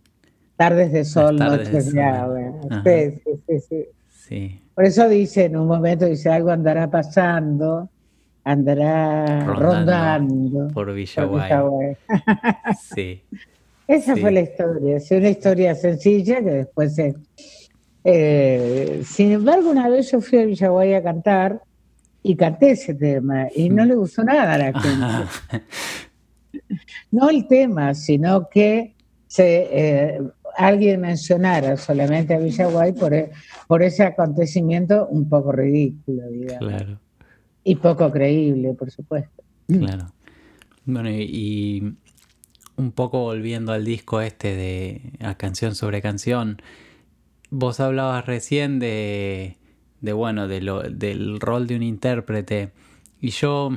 [0.56, 2.40] Tardes de Sol, Noches de Agua.
[2.84, 7.90] Sí, sí, sí, sí, Por eso dice, en un momento dice, algo andará pasando,
[8.44, 11.96] andará rondando, por Villaguay.
[12.94, 13.20] sí.
[13.88, 17.16] Esa fue la historia, es una historia sencilla que después se...
[18.04, 21.60] Eh, sin embargo, una vez yo fui a Villaguay a cantar
[22.22, 26.62] y canté ese tema y no le gustó nada a la gente.
[27.10, 28.94] no el tema, sino que
[29.26, 30.20] se, eh,
[30.58, 33.30] alguien mencionara solamente a Villaguay por, e,
[33.68, 36.68] por ese acontecimiento un poco ridículo, digamos.
[36.68, 37.00] Claro.
[37.64, 39.42] Y poco creíble, por supuesto.
[39.68, 40.12] Claro.
[40.84, 41.94] Bueno, y
[42.76, 46.60] un poco volviendo al disco este de a canción sobre canción,
[47.50, 49.56] vos hablabas recién de,
[50.00, 52.70] de bueno, de lo, del rol de un intérprete
[53.20, 53.70] y yo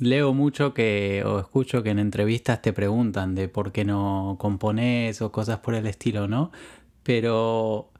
[0.00, 5.22] leo mucho que o escucho que en entrevistas te preguntan de por qué no compones
[5.22, 6.52] o cosas por el estilo, ¿no?
[7.02, 7.90] Pero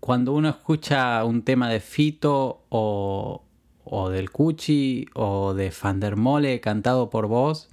[0.00, 3.42] cuando uno escucha un tema de Fito o,
[3.84, 7.70] o del Cuchi o de Fandermole cantado por vos,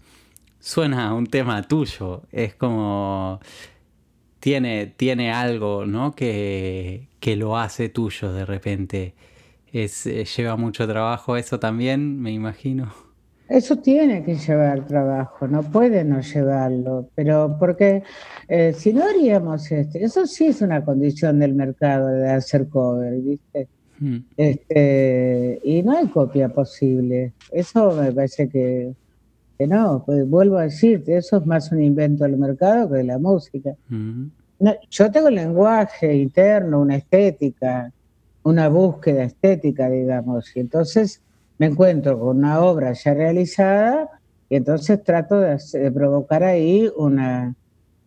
[0.60, 2.24] suena un tema tuyo.
[2.32, 3.40] Es como.
[4.40, 6.16] Tiene, tiene algo, ¿no?
[6.16, 9.16] Que, que lo hace tuyo de repente.
[9.74, 13.11] Es, eh, lleva mucho trabajo eso también, me imagino.
[13.52, 18.02] Eso tiene que llevar trabajo, no puede no llevarlo, pero porque
[18.48, 23.14] eh, si no haríamos esto, eso sí es una condición del mercado de hacer cover,
[23.20, 23.68] ¿viste?
[24.00, 24.20] Hmm.
[24.38, 27.34] Este, y no hay copia posible.
[27.52, 28.94] Eso me parece que
[29.68, 33.18] no, pues vuelvo a decirte, eso es más un invento del mercado que de la
[33.18, 33.76] música.
[34.90, 37.92] yo tengo un lenguaje interno, una estética,
[38.44, 41.22] una búsqueda estética, digamos, y entonces
[41.62, 44.10] me encuentro con una obra ya realizada
[44.50, 45.60] y entonces trato de,
[45.94, 47.54] provocar ahí una,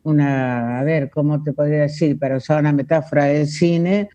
[0.03, 2.19] una, a ver, ¿cómo te podría decir?
[2.19, 4.09] Para usar una metáfora del cine,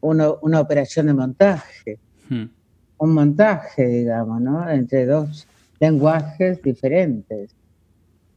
[0.00, 1.98] una operación de montaje.
[2.30, 4.70] Un montaje, digamos, ¿no?
[4.70, 5.48] Entre dos
[5.80, 7.50] lenguajes diferentes.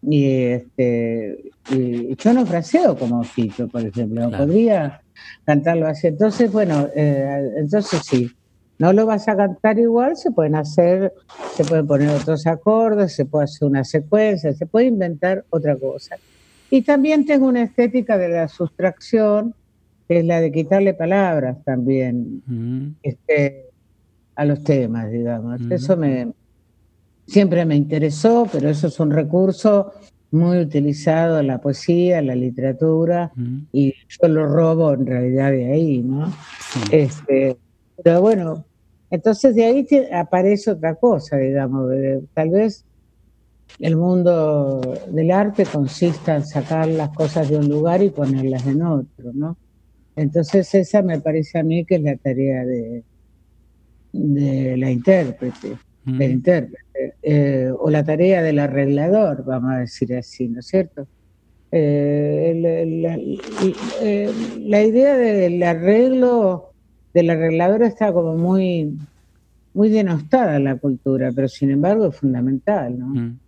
[0.01, 5.01] Y, este, y yo no fraseo como Fito, por ejemplo, podría
[5.45, 6.07] cantarlo así.
[6.07, 8.31] Entonces, bueno, eh, entonces sí,
[8.79, 11.13] no lo vas a cantar igual, se pueden hacer,
[11.55, 16.17] se pueden poner otros acordes, se puede hacer una secuencia, se puede inventar otra cosa.
[16.69, 19.55] Y también tengo una estética de la sustracción,
[20.07, 22.95] que es la de quitarle palabras también mm.
[23.03, 23.65] este,
[24.35, 25.59] a los temas, digamos.
[25.61, 25.71] Mm.
[25.71, 26.31] Eso me
[27.27, 29.91] siempre me interesó, pero eso es un recurso
[30.31, 33.57] muy utilizado en la poesía, en la literatura, mm.
[33.71, 36.33] y yo lo robo en realidad de ahí, ¿no?
[36.91, 37.57] Este,
[38.03, 38.65] pero bueno,
[39.09, 41.91] entonces de ahí aparece otra cosa, digamos,
[42.33, 42.85] tal vez
[43.79, 48.81] el mundo del arte consista en sacar las cosas de un lugar y ponerlas en
[48.81, 49.57] otro, ¿no?
[50.15, 53.03] Entonces esa me parece a mí que es la tarea de,
[54.13, 60.47] de la intérprete, del intérprete, eh, o la tarea del arreglador, vamos a decir así,
[60.47, 61.07] ¿no es cierto?
[61.71, 62.53] Eh,
[64.01, 66.73] eh, la idea del arreglo
[67.17, 68.95] del arreglador está como muy,
[69.73, 73.07] muy denostada en la cultura, pero sin embargo es fundamental, ¿no?
[73.07, 73.39] Mm.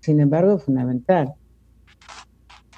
[0.00, 1.32] Sin embargo es fundamental.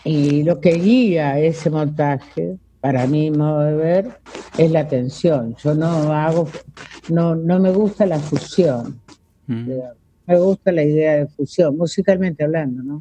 [0.05, 4.21] Y lo que guía ese montaje, para mi modo de ver,
[4.57, 5.57] es la tensión.
[5.57, 6.49] Yo no hago,
[7.09, 9.01] no, no me gusta la fusión.
[9.49, 9.71] Mm.
[10.29, 13.01] Me gusta la idea de fusión, musicalmente hablando, ¿no?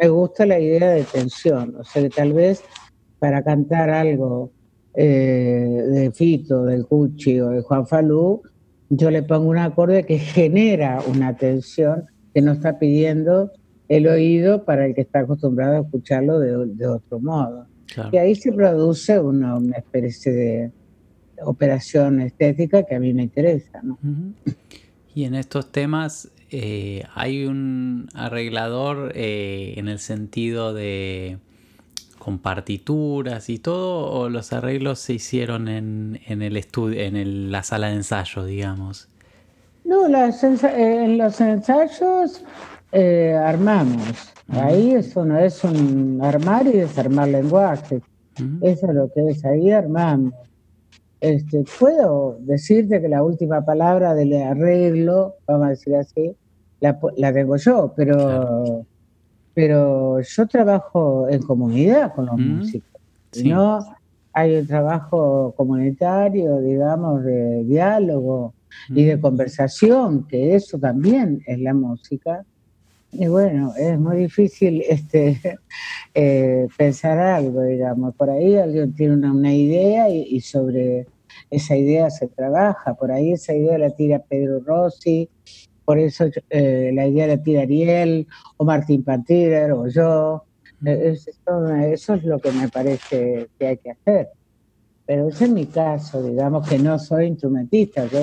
[0.00, 1.76] Me gusta la idea de tensión.
[1.78, 2.64] O sea que tal vez
[3.18, 4.50] para cantar algo
[4.94, 8.42] eh, de Fito, del Cuchi o de Juan Falú,
[8.90, 13.50] yo le pongo un acorde que genera una tensión que no está pidiendo
[13.88, 17.66] el oído para el que está acostumbrado a escucharlo de, otro modo.
[18.10, 20.72] Y ahí se produce una, especie de
[21.44, 23.82] operación estética que a mí me interesa.
[25.14, 31.38] Y en estos temas eh, hay un arreglador eh, en el sentido de
[32.22, 37.64] con partituras y todo, o los arreglos se hicieron en, en el estudio, en la
[37.64, 39.08] sala de ensayo, digamos?
[39.84, 42.44] No, eh, en los ensayos
[42.92, 44.32] eh, armamos.
[44.48, 48.00] Ahí eso no es un armar y desarmar lenguaje.
[48.60, 50.32] Eso es lo que es, ahí armamos.
[51.20, 56.36] Este, puedo decirte que la última palabra del arreglo, vamos a decir así,
[56.78, 58.86] la, la tengo yo, pero
[59.54, 63.00] pero yo trabajo en comunidad con los mm, músicos.
[63.44, 63.80] No
[64.32, 68.54] hay un trabajo comunitario, digamos, de diálogo
[68.88, 69.20] y de mm.
[69.20, 72.44] conversación, que eso también es la música.
[73.12, 75.38] Y bueno, es muy difícil este,
[76.14, 78.14] eh, pensar algo, digamos.
[78.14, 81.06] Por ahí alguien tiene una, idea y, sobre
[81.50, 82.94] esa idea se trabaja.
[82.94, 85.28] Por ahí esa idea la tira Pedro Rossi
[85.84, 88.26] por eso eh, la idea la tira Ariel,
[88.56, 90.44] o Martín Pantier, o yo.
[90.84, 91.16] Eh,
[91.92, 94.28] eso, es lo que me parece que hay que hacer.
[95.06, 98.06] Pero ese es mi caso, digamos que no soy instrumentista.
[98.06, 98.20] Yo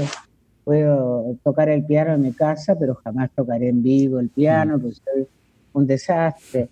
[0.63, 4.81] puedo tocar el piano en mi casa, pero jamás tocaré en vivo el piano, mm.
[4.81, 5.27] porque soy
[5.73, 6.69] un desastre.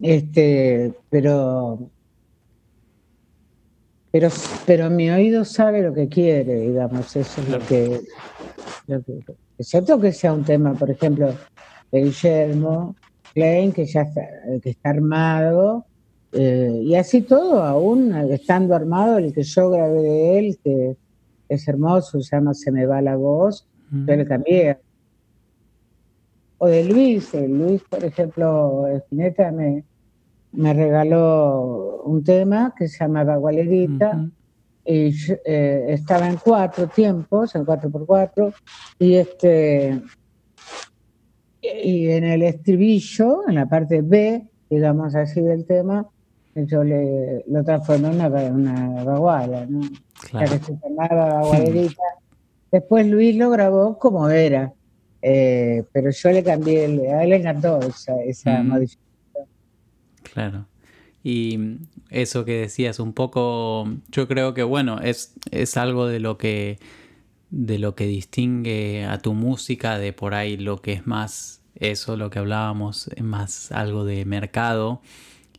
[0.00, 1.78] Este, pero,
[4.10, 4.28] pero,
[4.66, 8.00] pero mi oído sabe lo que quiere, digamos, eso es lo que,
[8.86, 9.22] lo que
[9.58, 11.34] excepto que sea un tema, por ejemplo,
[11.92, 12.96] de Guillermo
[13.32, 14.22] Klein, que ya está,
[14.62, 15.84] que está armado,
[16.32, 20.96] eh, y así todo, aún estando armado, el que yo grabé de él, que
[21.48, 23.66] es hermoso, se llama Se me va la voz,
[24.04, 24.78] pero también.
[26.58, 29.84] O de Luis, Luis, por ejemplo, Espineta me,
[30.52, 34.28] me regaló un tema que se llamaba Gualerita,
[34.86, 35.14] y
[35.44, 38.52] eh, estaba en cuatro tiempos, en cuatro por cuatro,
[38.98, 40.00] y este
[41.62, 46.06] y en el estribillo, en la parte B, digamos así del tema,
[46.54, 49.80] yo le, lo transformé en una, una baguala, ¿no?
[50.30, 50.50] Claro.
[50.52, 52.02] que se llamaba bagualerita.
[52.72, 54.72] Después Luis lo grabó como era,
[55.22, 58.68] eh, pero yo le cambié, a él le encantó esa, esa mm.
[58.68, 59.46] modificación.
[60.22, 60.66] Claro.
[61.22, 61.78] Y
[62.10, 66.78] eso que decías un poco, yo creo que bueno, es, es algo de lo que
[67.50, 72.16] de lo que distingue a tu música de por ahí lo que es más eso,
[72.16, 75.00] lo que hablábamos, es más algo de mercado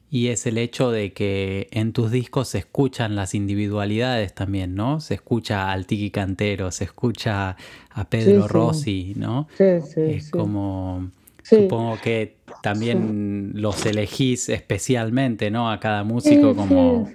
[0.10, 5.02] y es el hecho de que en tus discos se escuchan las individualidades también, ¿no?
[5.02, 7.58] Se escucha al Tiki Cantero, se escucha
[7.89, 9.48] a Pedro Rossi, ¿no?
[9.58, 11.12] Sí, sí, es como
[11.50, 15.72] Supongo que también los elegís especialmente, ¿no?
[15.72, 17.10] A cada músico como...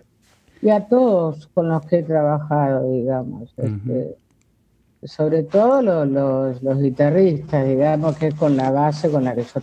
[0.63, 3.53] Y a todos con los que he trabajado, digamos.
[3.57, 4.17] Este,
[5.03, 9.61] sobre todo los, los, guitarristas, digamos, que es con la base con la que yo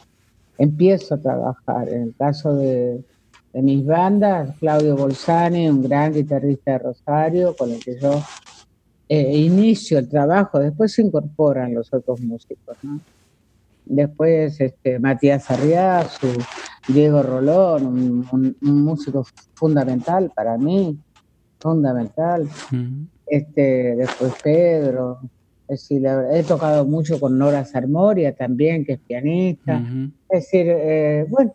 [0.57, 1.87] empiezo a trabajar.
[1.89, 3.01] En el caso de,
[3.53, 8.21] de mis bandas, Claudio Bolzani, un gran guitarrista de Rosario, con el que yo
[9.07, 12.99] eh, inicio el trabajo, después se incorporan los otros músicos, ¿no?
[13.89, 16.27] Después este, Matías Arriazu,
[16.87, 19.25] Diego Rolón, un, músico
[19.55, 20.95] fundamental para mí,
[21.59, 22.47] fundamental.
[23.25, 25.19] este, después Pedro.
[25.67, 29.81] Es decir, he tocado mucho con Nora Sarmoria también, que es pianista.
[30.29, 31.53] Es decir, eh, bueno,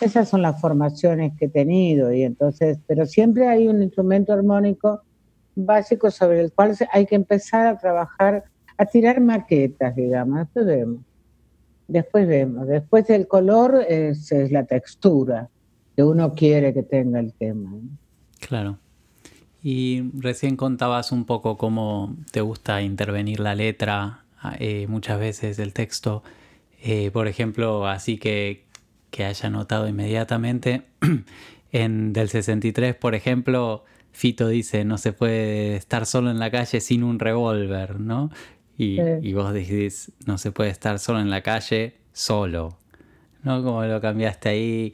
[0.00, 5.02] esas son las formaciones que he tenido y entonces, pero siempre hay un instrumento armónico
[5.54, 8.44] básico sobre el cual hay que empezar a trabajar,
[8.76, 11.00] a tirar maquetas, digamos, después vemos.
[11.88, 15.48] Después vemos, después del color es, la textura
[15.94, 17.72] que uno quiere que tenga el tema.
[18.40, 18.78] Claro.
[19.62, 24.24] Y recién contabas un poco cómo te gusta intervenir la letra,
[24.58, 26.22] eh, muchas veces el texto.
[26.82, 28.64] Eh, por ejemplo, así que,
[29.10, 30.82] que haya notado inmediatamente.
[31.72, 36.80] en del 63, por ejemplo, Fito dice, no se puede estar solo en la calle
[36.80, 38.30] sin un revólver, ¿no?
[38.76, 42.78] Y, vos decís, no se puede estar solo en la calle solo,
[43.42, 43.62] ¿no?
[43.62, 44.92] Como lo cambiaste ahí.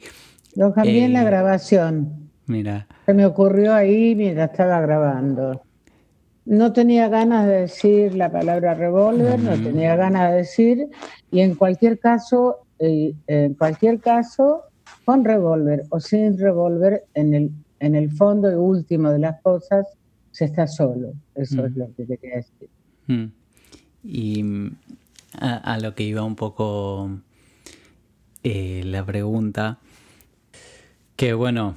[0.55, 2.29] Lo cambié en la eh, grabación.
[2.45, 2.87] Mira.
[3.05, 5.63] Se me ocurrió ahí mientras estaba grabando.
[6.45, 10.87] No tenía ganas de decir la palabra revólver, no tenía ganas de decir,
[11.31, 14.63] y en cualquier caso en cualquier caso,
[15.05, 19.87] con revólver o sin revólver, en el, en el fondo y último de las cosas,
[20.31, 21.13] se está solo.
[21.35, 22.69] Eso es lo que quería decir.
[23.07, 23.25] Mm.
[24.03, 24.75] Y mm,
[25.39, 27.09] a, lo que iba un poco
[28.43, 29.79] eh, la pregunta,
[31.15, 31.75] que bueno,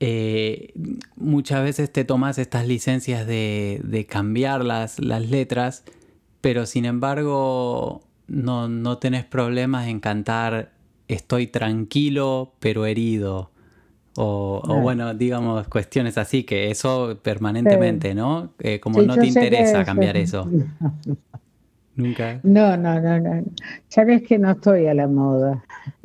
[0.00, 0.72] eh,
[1.16, 5.84] muchas veces te tomas estas licencias de, de cambiar las, las letras,
[6.40, 10.72] pero sin embargo no, no tenés problemas en cantar
[11.14, 13.50] estoy tranquilo pero herido.
[14.16, 18.52] O, bueno, digamos, cuestiones así, que eso permanentemente, ¿no?
[18.58, 20.48] Eh, como no te interesa cambiar eso.
[21.96, 22.40] Nunca.
[22.42, 23.44] No, no, no, no.
[23.88, 25.64] Sabes que no estoy a la moda.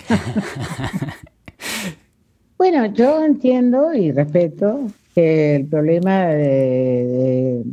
[2.58, 7.64] bueno, yo entiendo y respeto que el problema de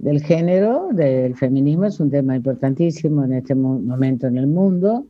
[0.00, 5.04] del género, del feminismo, es un tema importantísimo en este momento en el mundo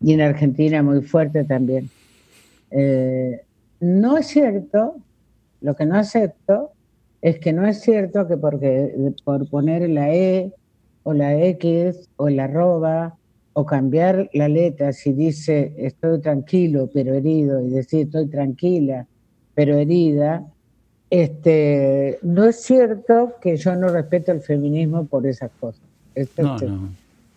[0.00, 1.90] y en Argentina muy fuerte también.
[2.70, 3.42] Eh,
[3.80, 4.96] no es cierto,
[5.60, 6.70] lo que no acepto
[7.20, 10.52] es que no es cierto que porque por poner la E
[11.02, 13.16] o la X o la arroba
[13.52, 19.06] o cambiar la letra si dice estoy tranquilo pero herido y decir estoy tranquila
[19.60, 20.46] pero herida,
[21.10, 25.82] este, no es cierto que yo no respeto el feminismo por esas cosas.
[26.14, 26.42] Este,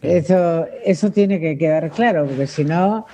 [0.01, 3.05] eso, eso tiene que quedar claro, porque si no,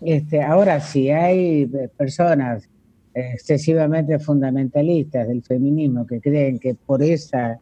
[0.00, 1.66] este, ahora si hay
[1.96, 2.68] personas
[3.14, 7.58] excesivamente fundamentalistas del feminismo que creen que por esa,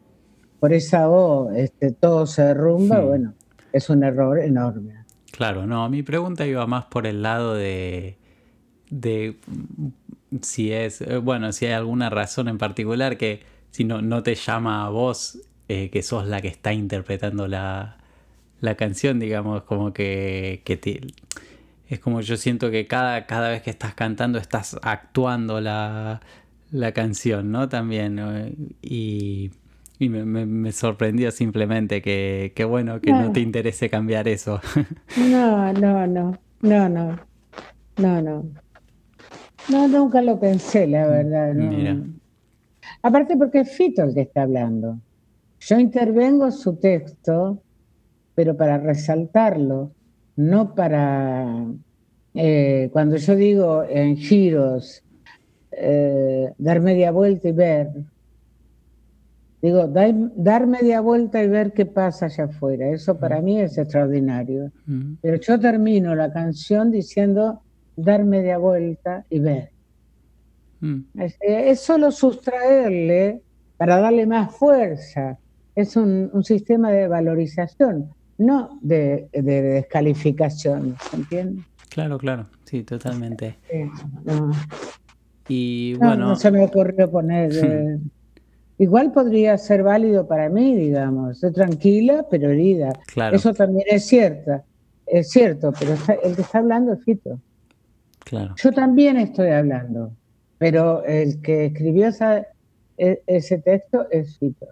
[0.61, 3.33] por esa O este, todo se derrumba, bueno,
[3.73, 4.93] es un error enorme.
[5.31, 8.15] Claro, no, mi pregunta iba más por el lado de,
[8.91, 9.37] de
[10.43, 13.41] si es, eh, bueno, si hay alguna razón en particular que
[13.71, 17.97] si no, no te llama a vos, eh, que sos la que está interpretando la,
[18.59, 21.01] la canción, digamos, como que, que te,
[21.87, 26.21] es como yo siento que cada, cada vez que estás cantando estás actuando la,
[26.69, 27.67] la canción, ¿no?
[27.67, 29.49] También, y,
[30.01, 33.31] y me, me, sorprendió simplemente que, que bueno, que no.
[33.31, 34.59] te interese cambiar eso.
[35.15, 37.19] No, no, no, no, no,
[37.97, 38.45] no, no.
[39.69, 41.53] No, nunca lo pensé, la verdad.
[43.03, 44.97] Aparte porque es Fito el que está hablando.
[45.59, 47.61] Yo intervengo en su texto,
[48.33, 49.91] pero para resaltarlo,
[50.35, 51.67] no para...
[52.33, 55.03] Eh, cuando yo digo en giros,
[55.73, 57.89] eh, dar media vuelta y ver,
[59.61, 62.89] digo, dar, media vuelta y ver qué pasa allá afuera.
[62.89, 64.71] Eso para mí es extraordinario.
[65.21, 67.61] Pero yo termino la canción diciendo
[67.95, 69.71] dar media vuelta y ver.
[70.79, 71.01] Mm.
[71.13, 73.41] Es, solo sustraerle
[73.77, 75.37] para darle más fuerza.
[75.75, 81.63] Es un, sistema de valorización, no de, descalificación, ¿se entiende?
[81.89, 83.57] Claro, claro, sí, totalmente.
[85.47, 86.29] Y bueno.
[86.29, 87.51] No, se me ocurrió poner.
[87.63, 87.99] Eh,
[88.81, 91.35] igual podría ser válido para mí, digamos.
[91.35, 92.93] Estoy tranquila, pero herida.
[93.31, 94.63] Eso también es cierto.
[95.05, 97.39] Es cierto, pero el que está hablando es Fito.
[98.55, 100.13] Yo también estoy hablando,
[100.57, 102.09] pero el que escribió
[102.97, 104.67] e, ese texto es Fito.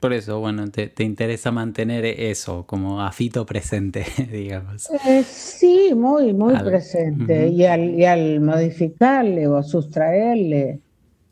[0.00, 4.88] Por eso, bueno, te, interesa mantener eso, como a Fito presente, digamos.
[5.06, 7.46] Eh, sí, muy, muy presente.
[7.48, 10.80] y, al, y al modificarle o sustraerle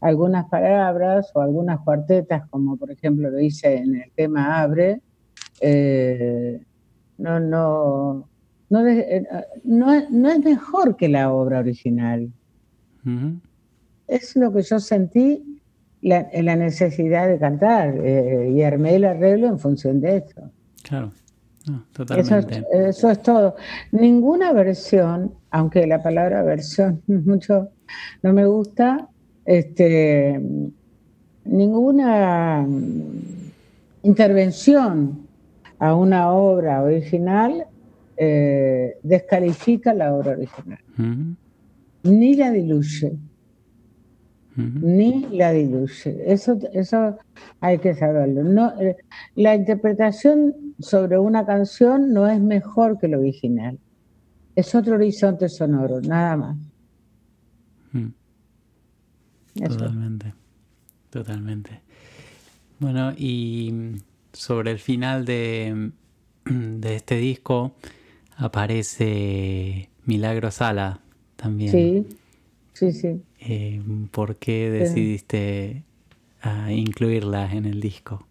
[0.00, 5.00] algunas palabras o algunas cuartetas, como por ejemplo lo hice en el tema Abre,
[5.60, 6.60] eh,
[7.18, 8.28] no, no,
[8.68, 9.26] no, eh,
[9.64, 10.10] no, es
[10.44, 12.30] mejor que la obra original.
[14.08, 15.60] Es lo que yo sentí
[16.02, 20.50] la, la necesidad de cantar eh, y armé el arreglo en función de eso.
[20.82, 21.12] Claro,
[21.92, 22.64] totalmente.
[22.72, 23.56] Eso, es todo.
[23.92, 27.70] Ninguna versión, aunque la palabra versión mucho
[28.22, 29.08] no me gusta,
[29.46, 30.40] este,
[31.44, 32.66] ninguna
[34.02, 35.26] intervención
[35.78, 37.66] a una obra original
[38.16, 40.78] eh, descalifica la obra original,
[42.02, 43.16] ni la diluye,
[44.56, 46.32] ni la diluye.
[46.32, 47.18] Eso, eso
[47.60, 48.42] hay que saberlo.
[48.42, 48.96] No, eh,
[49.34, 53.78] la interpretación sobre una canción no es mejor que lo original.
[54.54, 56.56] Es otro horizonte sonoro, nada más.
[59.64, 60.34] Totalmente,
[61.10, 61.80] totalmente.
[62.78, 63.96] Bueno, y
[64.32, 65.90] sobre el final de,
[66.44, 67.74] de este disco,
[68.36, 71.00] aparece Milagro Sala
[71.36, 71.72] también.
[71.72, 72.06] Sí,
[72.72, 73.22] sí, sí.
[73.40, 73.80] Eh,
[74.10, 75.84] ¿Por qué decidiste
[76.42, 78.26] ah, incluirla en el disco?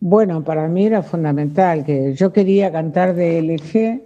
[0.00, 4.00] Bueno, para mí era fundamental, que yo quería cantar de LG,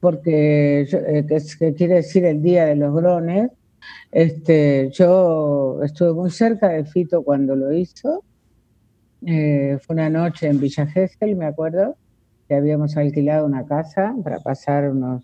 [0.00, 1.26] porque eh,
[1.58, 3.50] que, quiere decir el Día de los Grones.
[4.16, 8.24] Este, yo estuve muy cerca de Fito cuando lo hizo.
[9.26, 11.96] Eh, fue una noche en Villa Gesell, me acuerdo
[12.48, 15.22] que habíamos alquilado una casa para pasar unos,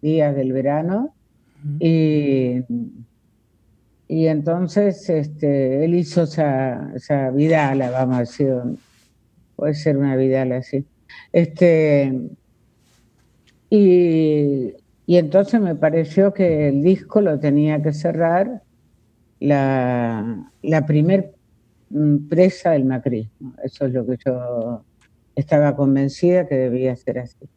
[0.00, 1.14] días del verano
[1.78, 2.62] y,
[4.08, 8.54] y entonces este, él hizo esa, esa vidala, vamos a decir,
[9.56, 10.86] puede ser una vidala así.
[11.32, 12.30] Este,
[13.68, 14.72] y,
[15.06, 18.62] y entonces me pareció que el disco lo tenía que cerrar
[19.38, 21.32] la, la primer
[21.90, 23.54] mm, presa del macrismo.
[23.62, 24.84] Eso es lo que yo
[25.36, 27.48] estaba convencida que debía ser así.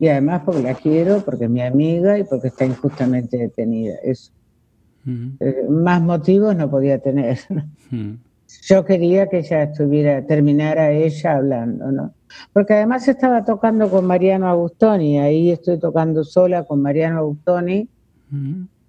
[0.00, 3.94] Y además porque la quiero, porque es mi amiga y porque está injustamente detenida.
[4.02, 4.32] Eso.
[5.40, 7.38] Eh, más motivos no podía tener.
[8.62, 12.14] Yo quería que ella estuviera, terminara ella hablando, ¿no?
[12.52, 17.88] Porque además estaba tocando con Mariano Agustoni, ahí estoy tocando sola con Mariano Agustoni,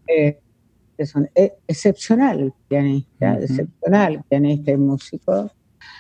[0.08, 0.40] eh,
[0.98, 5.52] que es eh, excepcional pianista, excepcional pianista y músico.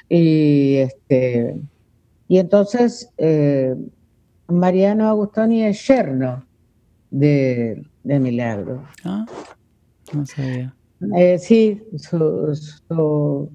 [0.09, 1.59] Y este
[2.27, 3.75] y entonces eh,
[4.47, 6.45] Mariano Agustoni es yerno
[7.09, 8.83] de, Milagro.
[9.03, 9.25] Ah,
[10.13, 10.73] no sabía.
[11.15, 13.49] Eh, sí, su,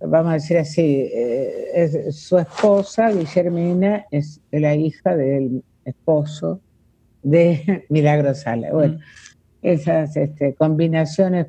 [0.00, 6.60] vamos a decir así, eh, su esposa, Guillermina, es la hija del esposo
[7.22, 8.72] de Milagro Sala.
[8.72, 9.00] Bueno, mm.
[9.62, 11.46] esas este, combinaciones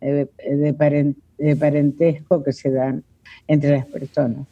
[0.00, 3.04] de parentesco que se dan
[3.46, 4.46] entre las personas.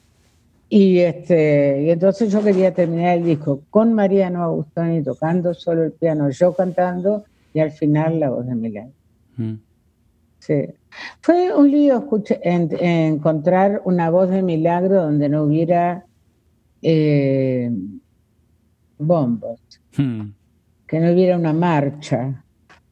[0.74, 5.93] Y, este, y entonces yo quería terminar el disco con Mariano Agustoni tocando solo el
[5.93, 8.93] piano, yo cantando y al final la voz de Milagro.
[9.36, 9.53] Mm.
[10.43, 10.66] Sí.
[11.20, 16.05] Fue un lío escuché, encontrar una voz de Milagro donde no hubiera
[16.82, 17.70] eh,
[18.99, 19.61] bombos,
[19.97, 20.30] mm.
[20.88, 22.43] que no hubiera una marcha,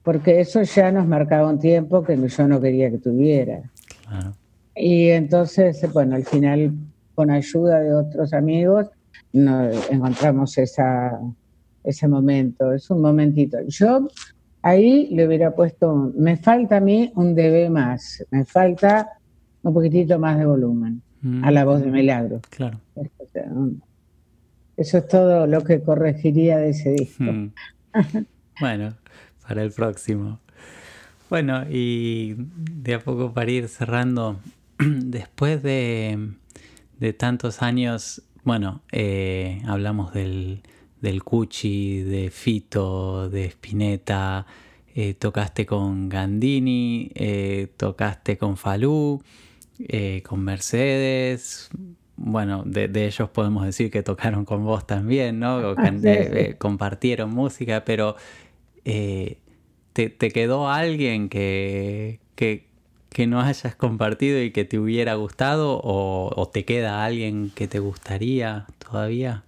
[0.05, 3.69] porque eso ya nos marcaba un tiempo que yo no quería que tuviera.
[4.77, 6.73] Y entonces, bueno, al final
[7.17, 8.91] con ayuda de otros amigos,
[9.33, 11.19] nos encontramos esa,
[11.83, 13.59] ese momento, es un momentito.
[13.67, 14.07] Yo
[14.63, 19.09] ahí le hubiera puesto, me falta a mí un dB más, me falta
[19.63, 21.03] un poquitito más de volumen
[21.43, 21.93] a la voz de mm.
[21.93, 22.41] Milagro.
[22.49, 22.81] Claro.
[24.77, 27.25] Eso es todo lo que corregiría de ese disco.
[27.25, 27.53] Mm.
[28.61, 28.95] bueno,
[29.47, 30.41] para el próximo.
[31.29, 34.41] Bueno, y de a poco para ir cerrando,
[34.79, 36.31] después de,
[36.99, 40.63] de tantos años, bueno, eh, hablamos del,
[41.01, 44.47] del Cuchi, de Fito, de Spinetta,
[44.95, 49.23] eh, tocaste con Gandini, eh, tocaste con Falú,
[50.25, 51.71] con Mercedes,
[52.17, 55.75] bueno, de, ellos podemos decir que tocaron con vos también, ¿no?
[56.59, 58.17] compartieron música, pero
[58.85, 59.41] te,
[59.95, 62.71] te, quedó alguien que, que,
[63.11, 67.79] que no hayas compartido y que te hubiera gustado o, te queda alguien que te
[67.81, 69.45] gustaría todavía?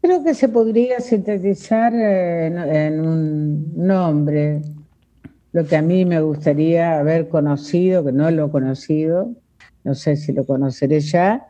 [0.00, 4.62] Creo que se podría sintetizar en, un nombre,
[5.52, 9.34] lo que a mí me gustaría haber conocido, que no lo he conocido,
[9.84, 11.48] no sé si lo conoceré ya,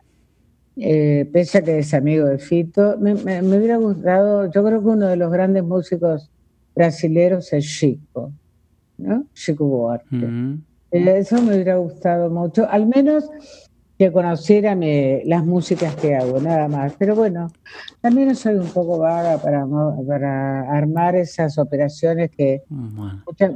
[0.75, 4.87] eh, pese a que es amigo de Fito, me, me, hubiera gustado, yo creo que
[4.87, 6.29] uno de los grandes músicos
[6.75, 8.31] brasileños es Chico
[9.01, 9.25] ¿no?
[9.33, 10.59] Chico Buarque.
[10.91, 13.29] Eh, eso me hubiera gustado mucho, al menos
[14.01, 14.75] que conociera
[15.25, 16.93] las músicas que hago, nada más.
[16.97, 17.51] Pero bueno,
[18.01, 19.63] también soy un poco vaga para,
[20.07, 22.63] para armar esas operaciones que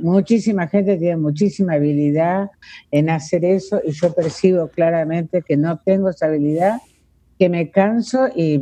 [0.04, 2.52] muchísima gente tiene muchísima habilidad
[2.92, 6.80] en hacer eso y yo percibo claramente que no tengo esa habilidad,
[7.40, 8.62] que me canso y,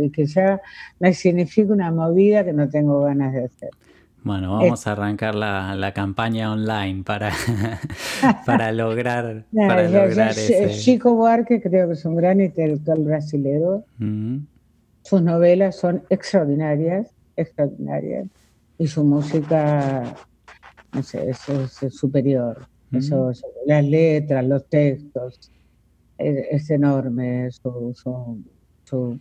[0.00, 0.62] y que ya
[0.98, 3.70] me significa una movida que no tengo ganas de hacer.
[4.22, 7.32] Bueno, vamos a arrancar la, campaña online para,
[8.46, 10.34] para lograr, para lograr
[10.70, 13.84] Chico Buarque creo que es un gran intelectual brasileño.
[13.98, 14.38] Mm.
[15.02, 18.26] Sus novelas son extraordinarias, extraordinarias.
[18.76, 20.14] Y su música,
[20.92, 22.66] no sé, es, superior.
[22.90, 22.98] Mm.
[23.66, 25.50] las letras, los textos,
[26.18, 27.94] es, enorme su,
[28.84, 29.18] su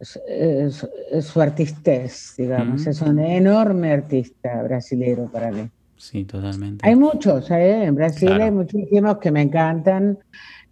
[0.00, 2.86] su artistez, digamos.
[2.86, 5.68] Es un enorme artista brasilero para mí.
[5.96, 6.86] Sí, totalmente.
[6.86, 7.84] Hay muchos, ¿eh?
[7.84, 10.18] En Brasil hay muchísimos que me encantan.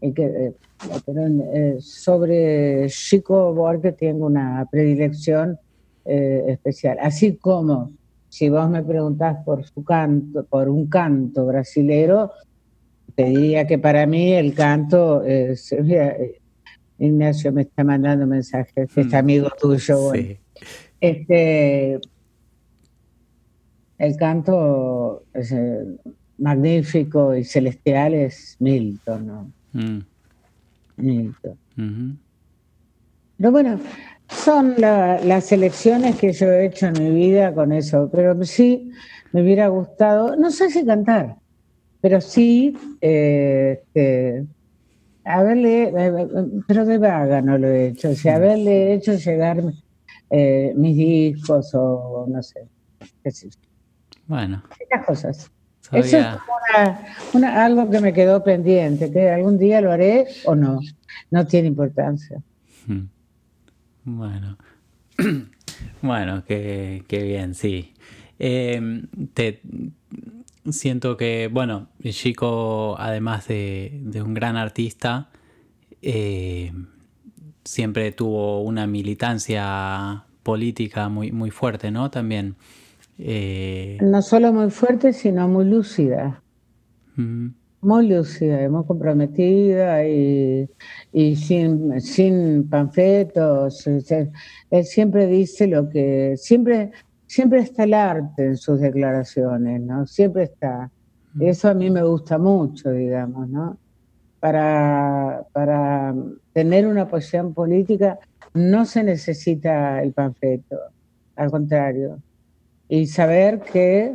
[0.01, 0.55] Y que, eh,
[1.07, 5.59] eh, sobre Chico Buarque tengo una predilección
[6.05, 6.99] especial.
[7.01, 7.91] Así como
[8.29, 12.33] si vos me preguntás por su canto, por un canto brasilero,
[13.15, 15.73] te diría que para mí el canto es,
[17.05, 20.13] Ignacio me está mandando mensajes, este amigo tuyo.
[21.01, 22.01] Este,
[23.99, 25.85] el canto es, eh,
[26.39, 29.53] magnífico y celestial es Milton, ¿no?
[29.73, 29.99] Mm.
[30.97, 32.19] Milton.
[33.37, 33.81] Pero bueno,
[34.29, 38.91] son las elecciones que yo he hecho en mi vida con eso, pero sí
[39.33, 41.37] me hubiera gustado, no sé si cantar,
[42.01, 44.45] pero sí eh, este,
[45.25, 46.29] haberle, eh,
[46.67, 49.63] pero de vaga no lo he hecho, o sea, haberle hecho llegar
[50.31, 52.67] eh, mis discos o no sé,
[53.23, 53.49] qué sé
[54.27, 54.63] Bueno.
[54.79, 55.51] Estas cosas.
[55.93, 56.27] Eso es
[57.31, 60.81] como algo que me quedó pendiente, que algún día lo haré o no,
[61.31, 62.41] no tiene importancia.
[62.87, 63.05] Hmm.
[64.05, 64.57] Bueno,
[66.03, 67.95] bueno, qué, qué bien, sí.
[68.39, 69.03] Eh,
[69.35, 69.61] te,
[70.71, 75.29] siento que, bueno, Chico, además de, un gran artista,
[76.03, 76.73] eh,
[77.65, 82.11] siempre tuvo una militancia política muy, muy fuerte, ¿no?
[82.11, 82.57] También.
[83.19, 86.43] Eh, no solo muy fuerte, sino muy lúcida.
[87.17, 90.69] Muy lúcida, muy comprometida y,
[91.13, 93.87] y sin, sin panfletos.
[93.87, 96.35] Él siempre dice lo que.
[96.37, 96.91] Siempre
[97.35, 100.07] siempre está el arte en sus declaraciones, ¿no?
[100.07, 100.91] Siempre está.
[101.35, 101.43] Mm.
[101.43, 103.77] Eso a mí me gusta mucho, digamos, ¿no?
[104.39, 106.15] Para, para
[106.53, 108.19] tener una posición política
[108.53, 110.77] no se necesita el panfleto,
[111.35, 112.21] al contrario.
[112.89, 114.15] Y saber que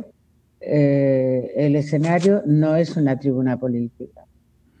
[0.60, 4.24] eh, el escenario no es una tribuna política.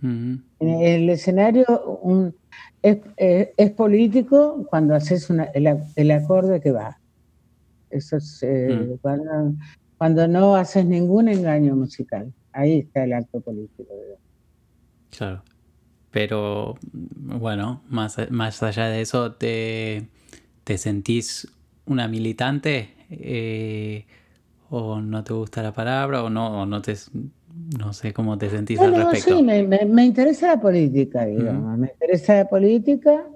[0.00, 0.36] Mm.
[0.60, 1.66] El escenario
[2.80, 6.99] es, político cuando haces el, el acorde que va.
[7.90, 9.56] Eso es eh, mm.
[9.98, 12.32] cuando, no haces ningún engaño musical.
[12.52, 13.92] Ahí está el acto político.
[15.16, 15.42] Claro.
[16.10, 20.08] Pero bueno, más, más allá de eso, ¿te,
[20.64, 21.46] te sentís
[21.86, 22.94] una militante?
[23.10, 24.06] Eh,
[24.70, 26.22] ¿O no te gusta la palabra?
[26.24, 26.94] ¿O no, no te
[27.78, 29.36] no sé cómo te sentís al respecto?
[29.36, 31.78] Sí, me, interesa la política, digamos.
[31.78, 33.26] Me interesa la política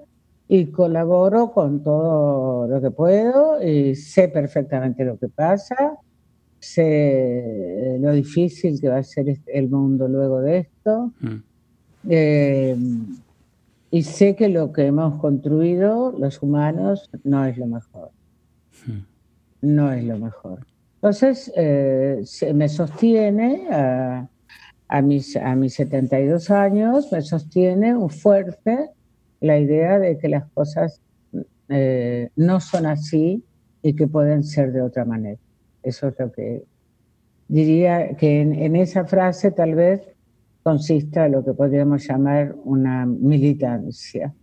[0.47, 5.97] y colaboro con todo lo que puedo y sé perfectamente lo que pasa,
[6.59, 11.35] sé lo difícil que va a ser el mundo luego de esto mm.
[12.09, 12.77] eh,
[13.89, 18.11] y sé que lo que hemos construido los humanos no es lo mejor,
[18.85, 19.67] mm.
[19.67, 20.59] no es lo mejor.
[20.95, 22.23] Entonces eh,
[22.53, 24.27] me sostiene a,
[24.89, 28.89] a, mis, a mis 72 años, me sostiene un fuerte
[29.45, 31.01] la idea de que las cosas
[31.69, 33.43] eh, no son así
[33.81, 35.39] y que pueden ser de otra manera.
[35.83, 36.63] Eso es lo que
[37.47, 40.01] diría que en, esa frase tal vez
[40.63, 44.33] consista lo que podríamos llamar una militancia.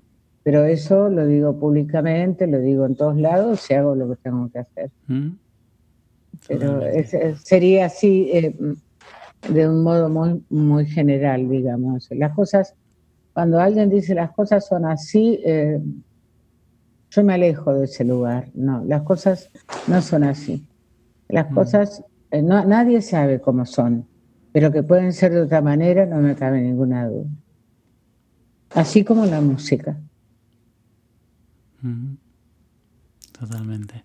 [0.44, 4.50] Pero eso lo digo públicamente, lo digo en todos lados y hago lo que tengo
[4.50, 4.90] que hacer.
[5.08, 5.30] Mm.
[6.48, 6.80] Pero
[7.42, 8.56] sería así eh,
[9.48, 12.08] de un modo muy, muy general, digamos.
[12.10, 12.74] Las cosas
[13.32, 15.80] cuando alguien dice las cosas son así, eh,
[17.10, 18.50] yo me alejo de ese lugar.
[18.54, 19.50] No, las cosas
[19.86, 20.66] no son así.
[21.28, 21.54] Las mm.
[21.54, 24.06] cosas, eh, no, nadie sabe cómo son,
[24.52, 27.28] pero que pueden ser de otra manera, no me cabe ninguna duda.
[28.74, 29.96] Así como la música.
[33.38, 34.04] Totalmente.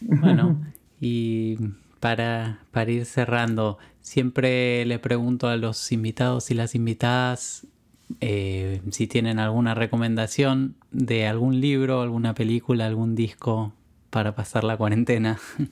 [0.00, 0.60] Bueno,
[1.00, 1.56] y
[2.00, 7.66] para, para ir cerrando, siempre le pregunto a los invitados y las invitadas
[8.20, 13.72] eh, si tienen alguna recomendación de algún libro, alguna película, algún disco
[14.10, 15.38] para pasar la cuarentena.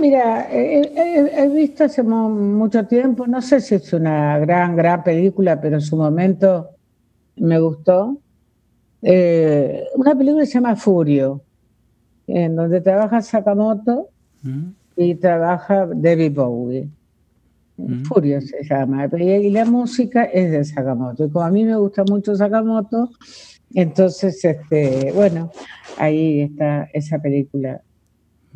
[0.00, 5.76] Mira, he, visto hace mucho tiempo, no sé si es una gran, gran película, pero
[5.76, 6.70] en su momento
[7.36, 8.16] me gustó.
[9.02, 11.42] Eh, una película se llama Furio,
[12.26, 14.08] en donde trabaja Sakamoto
[14.42, 14.68] mm.
[14.96, 16.88] y trabaja David Bowie.
[17.88, 18.04] Mm.
[18.04, 19.08] Furio se llama.
[19.18, 21.24] Y la música es de Sakamoto.
[21.24, 23.10] Y como a mí me gusta mucho Sakamoto,
[23.74, 25.50] entonces, este, bueno,
[25.98, 27.80] ahí está esa película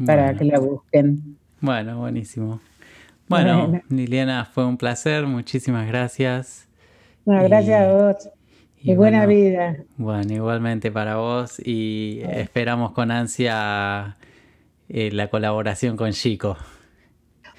[0.04, 1.36] para que la busquen.
[1.60, 2.60] Bueno, buenísimo.
[3.28, 6.68] Bueno, Liliana, fue un placer, muchísimas gracias.
[7.24, 8.30] gracias a vos.
[8.80, 9.78] Y, buena vida.
[9.96, 14.18] Bueno, igualmente para vos y esperamos con ansia
[14.90, 16.58] eh, la colaboración con Chico.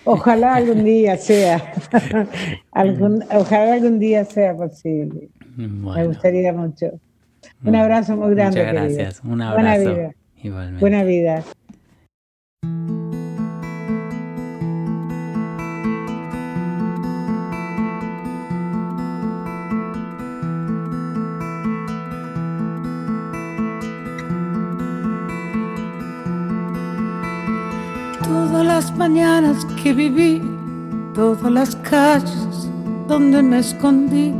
[0.05, 1.73] Ojalá algún día sea,
[3.31, 5.29] ojalá algún día sea posible.
[5.57, 6.99] Me gustaría mucho.
[7.63, 8.59] Un abrazo muy grande.
[8.59, 9.21] Muchas gracias.
[9.23, 9.61] Un abrazo.
[9.61, 10.11] Buena vida.
[10.43, 10.79] Igualmente.
[10.79, 11.43] Buena vida.
[28.35, 30.41] Todas las mañanas que viví,
[31.13, 32.69] todas las calles
[33.07, 34.33] donde me escondí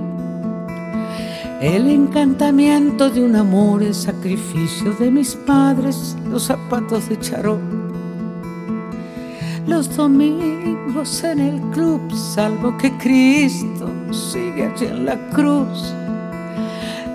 [1.62, 7.62] el encantamiento de un amor, el sacrificio de mis padres, los zapatos de charol.
[9.66, 15.94] Los domingos en el club, salvo que Cristo sigue allí en la cruz.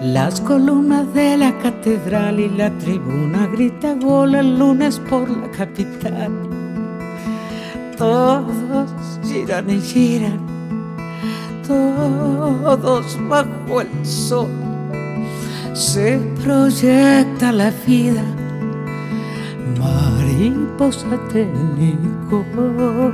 [0.01, 6.50] Las columnas de la catedral y la tribuna grita gol el lunes por la capital.
[8.01, 8.89] Todos
[9.23, 10.41] giran y giran
[11.69, 14.49] todos bajo el sol.
[15.75, 18.25] Se proyecta la vida,
[19.79, 21.07] mariposa
[22.31, 23.13] color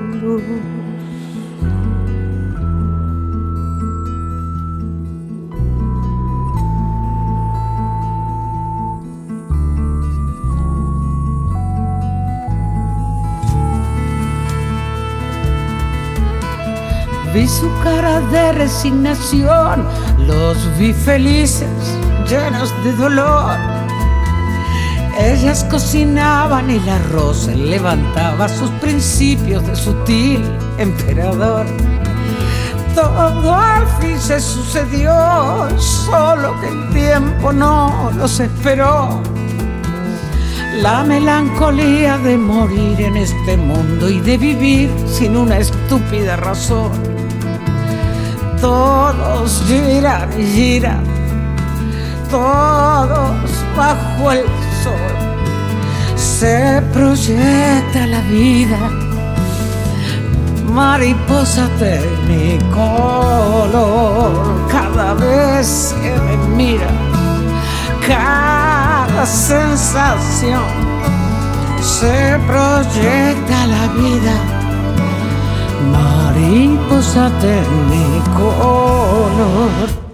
[17.37, 19.87] Vi su cara de resignación,
[20.27, 21.69] los vi felices,
[22.27, 23.59] llenos de dolor.
[25.19, 31.67] Ellas cocinaban el arroz levantaba sus principios de sutil emperador.
[32.95, 35.13] Todo al fin se sucedió,
[35.79, 39.21] solo que el tiempo no los esperó.
[40.81, 47.16] La melancolía de morir en este mundo y de vivir sin una estúpida razón
[48.61, 51.05] todos giran y giran,
[52.31, 54.45] todos bajo el
[54.83, 55.17] sol.
[56.17, 58.79] Se proyecta la vida,
[60.73, 64.33] mariposa de mi color,
[64.71, 66.89] cada vez que me mira,
[68.07, 70.63] cada sensación
[71.81, 74.57] se proyecta la vida
[76.47, 80.06] mariposa de mi color.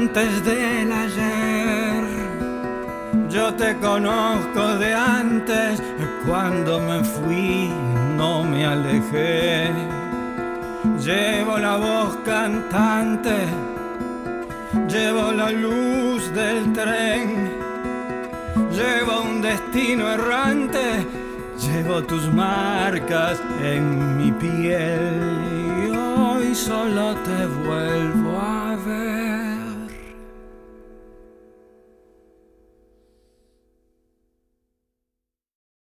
[0.00, 2.04] Antes del ayer.
[3.28, 5.82] Yo te conozco de antes,
[6.26, 7.70] cuando me fui
[8.16, 9.70] no me alejé.
[11.06, 13.36] Llevo la voz cantante,
[14.88, 17.50] llevo la luz del tren,
[18.78, 21.06] llevo un destino errante,
[21.64, 25.12] llevo tus marcas en mi piel
[25.84, 28.19] y hoy solo te vuelvo.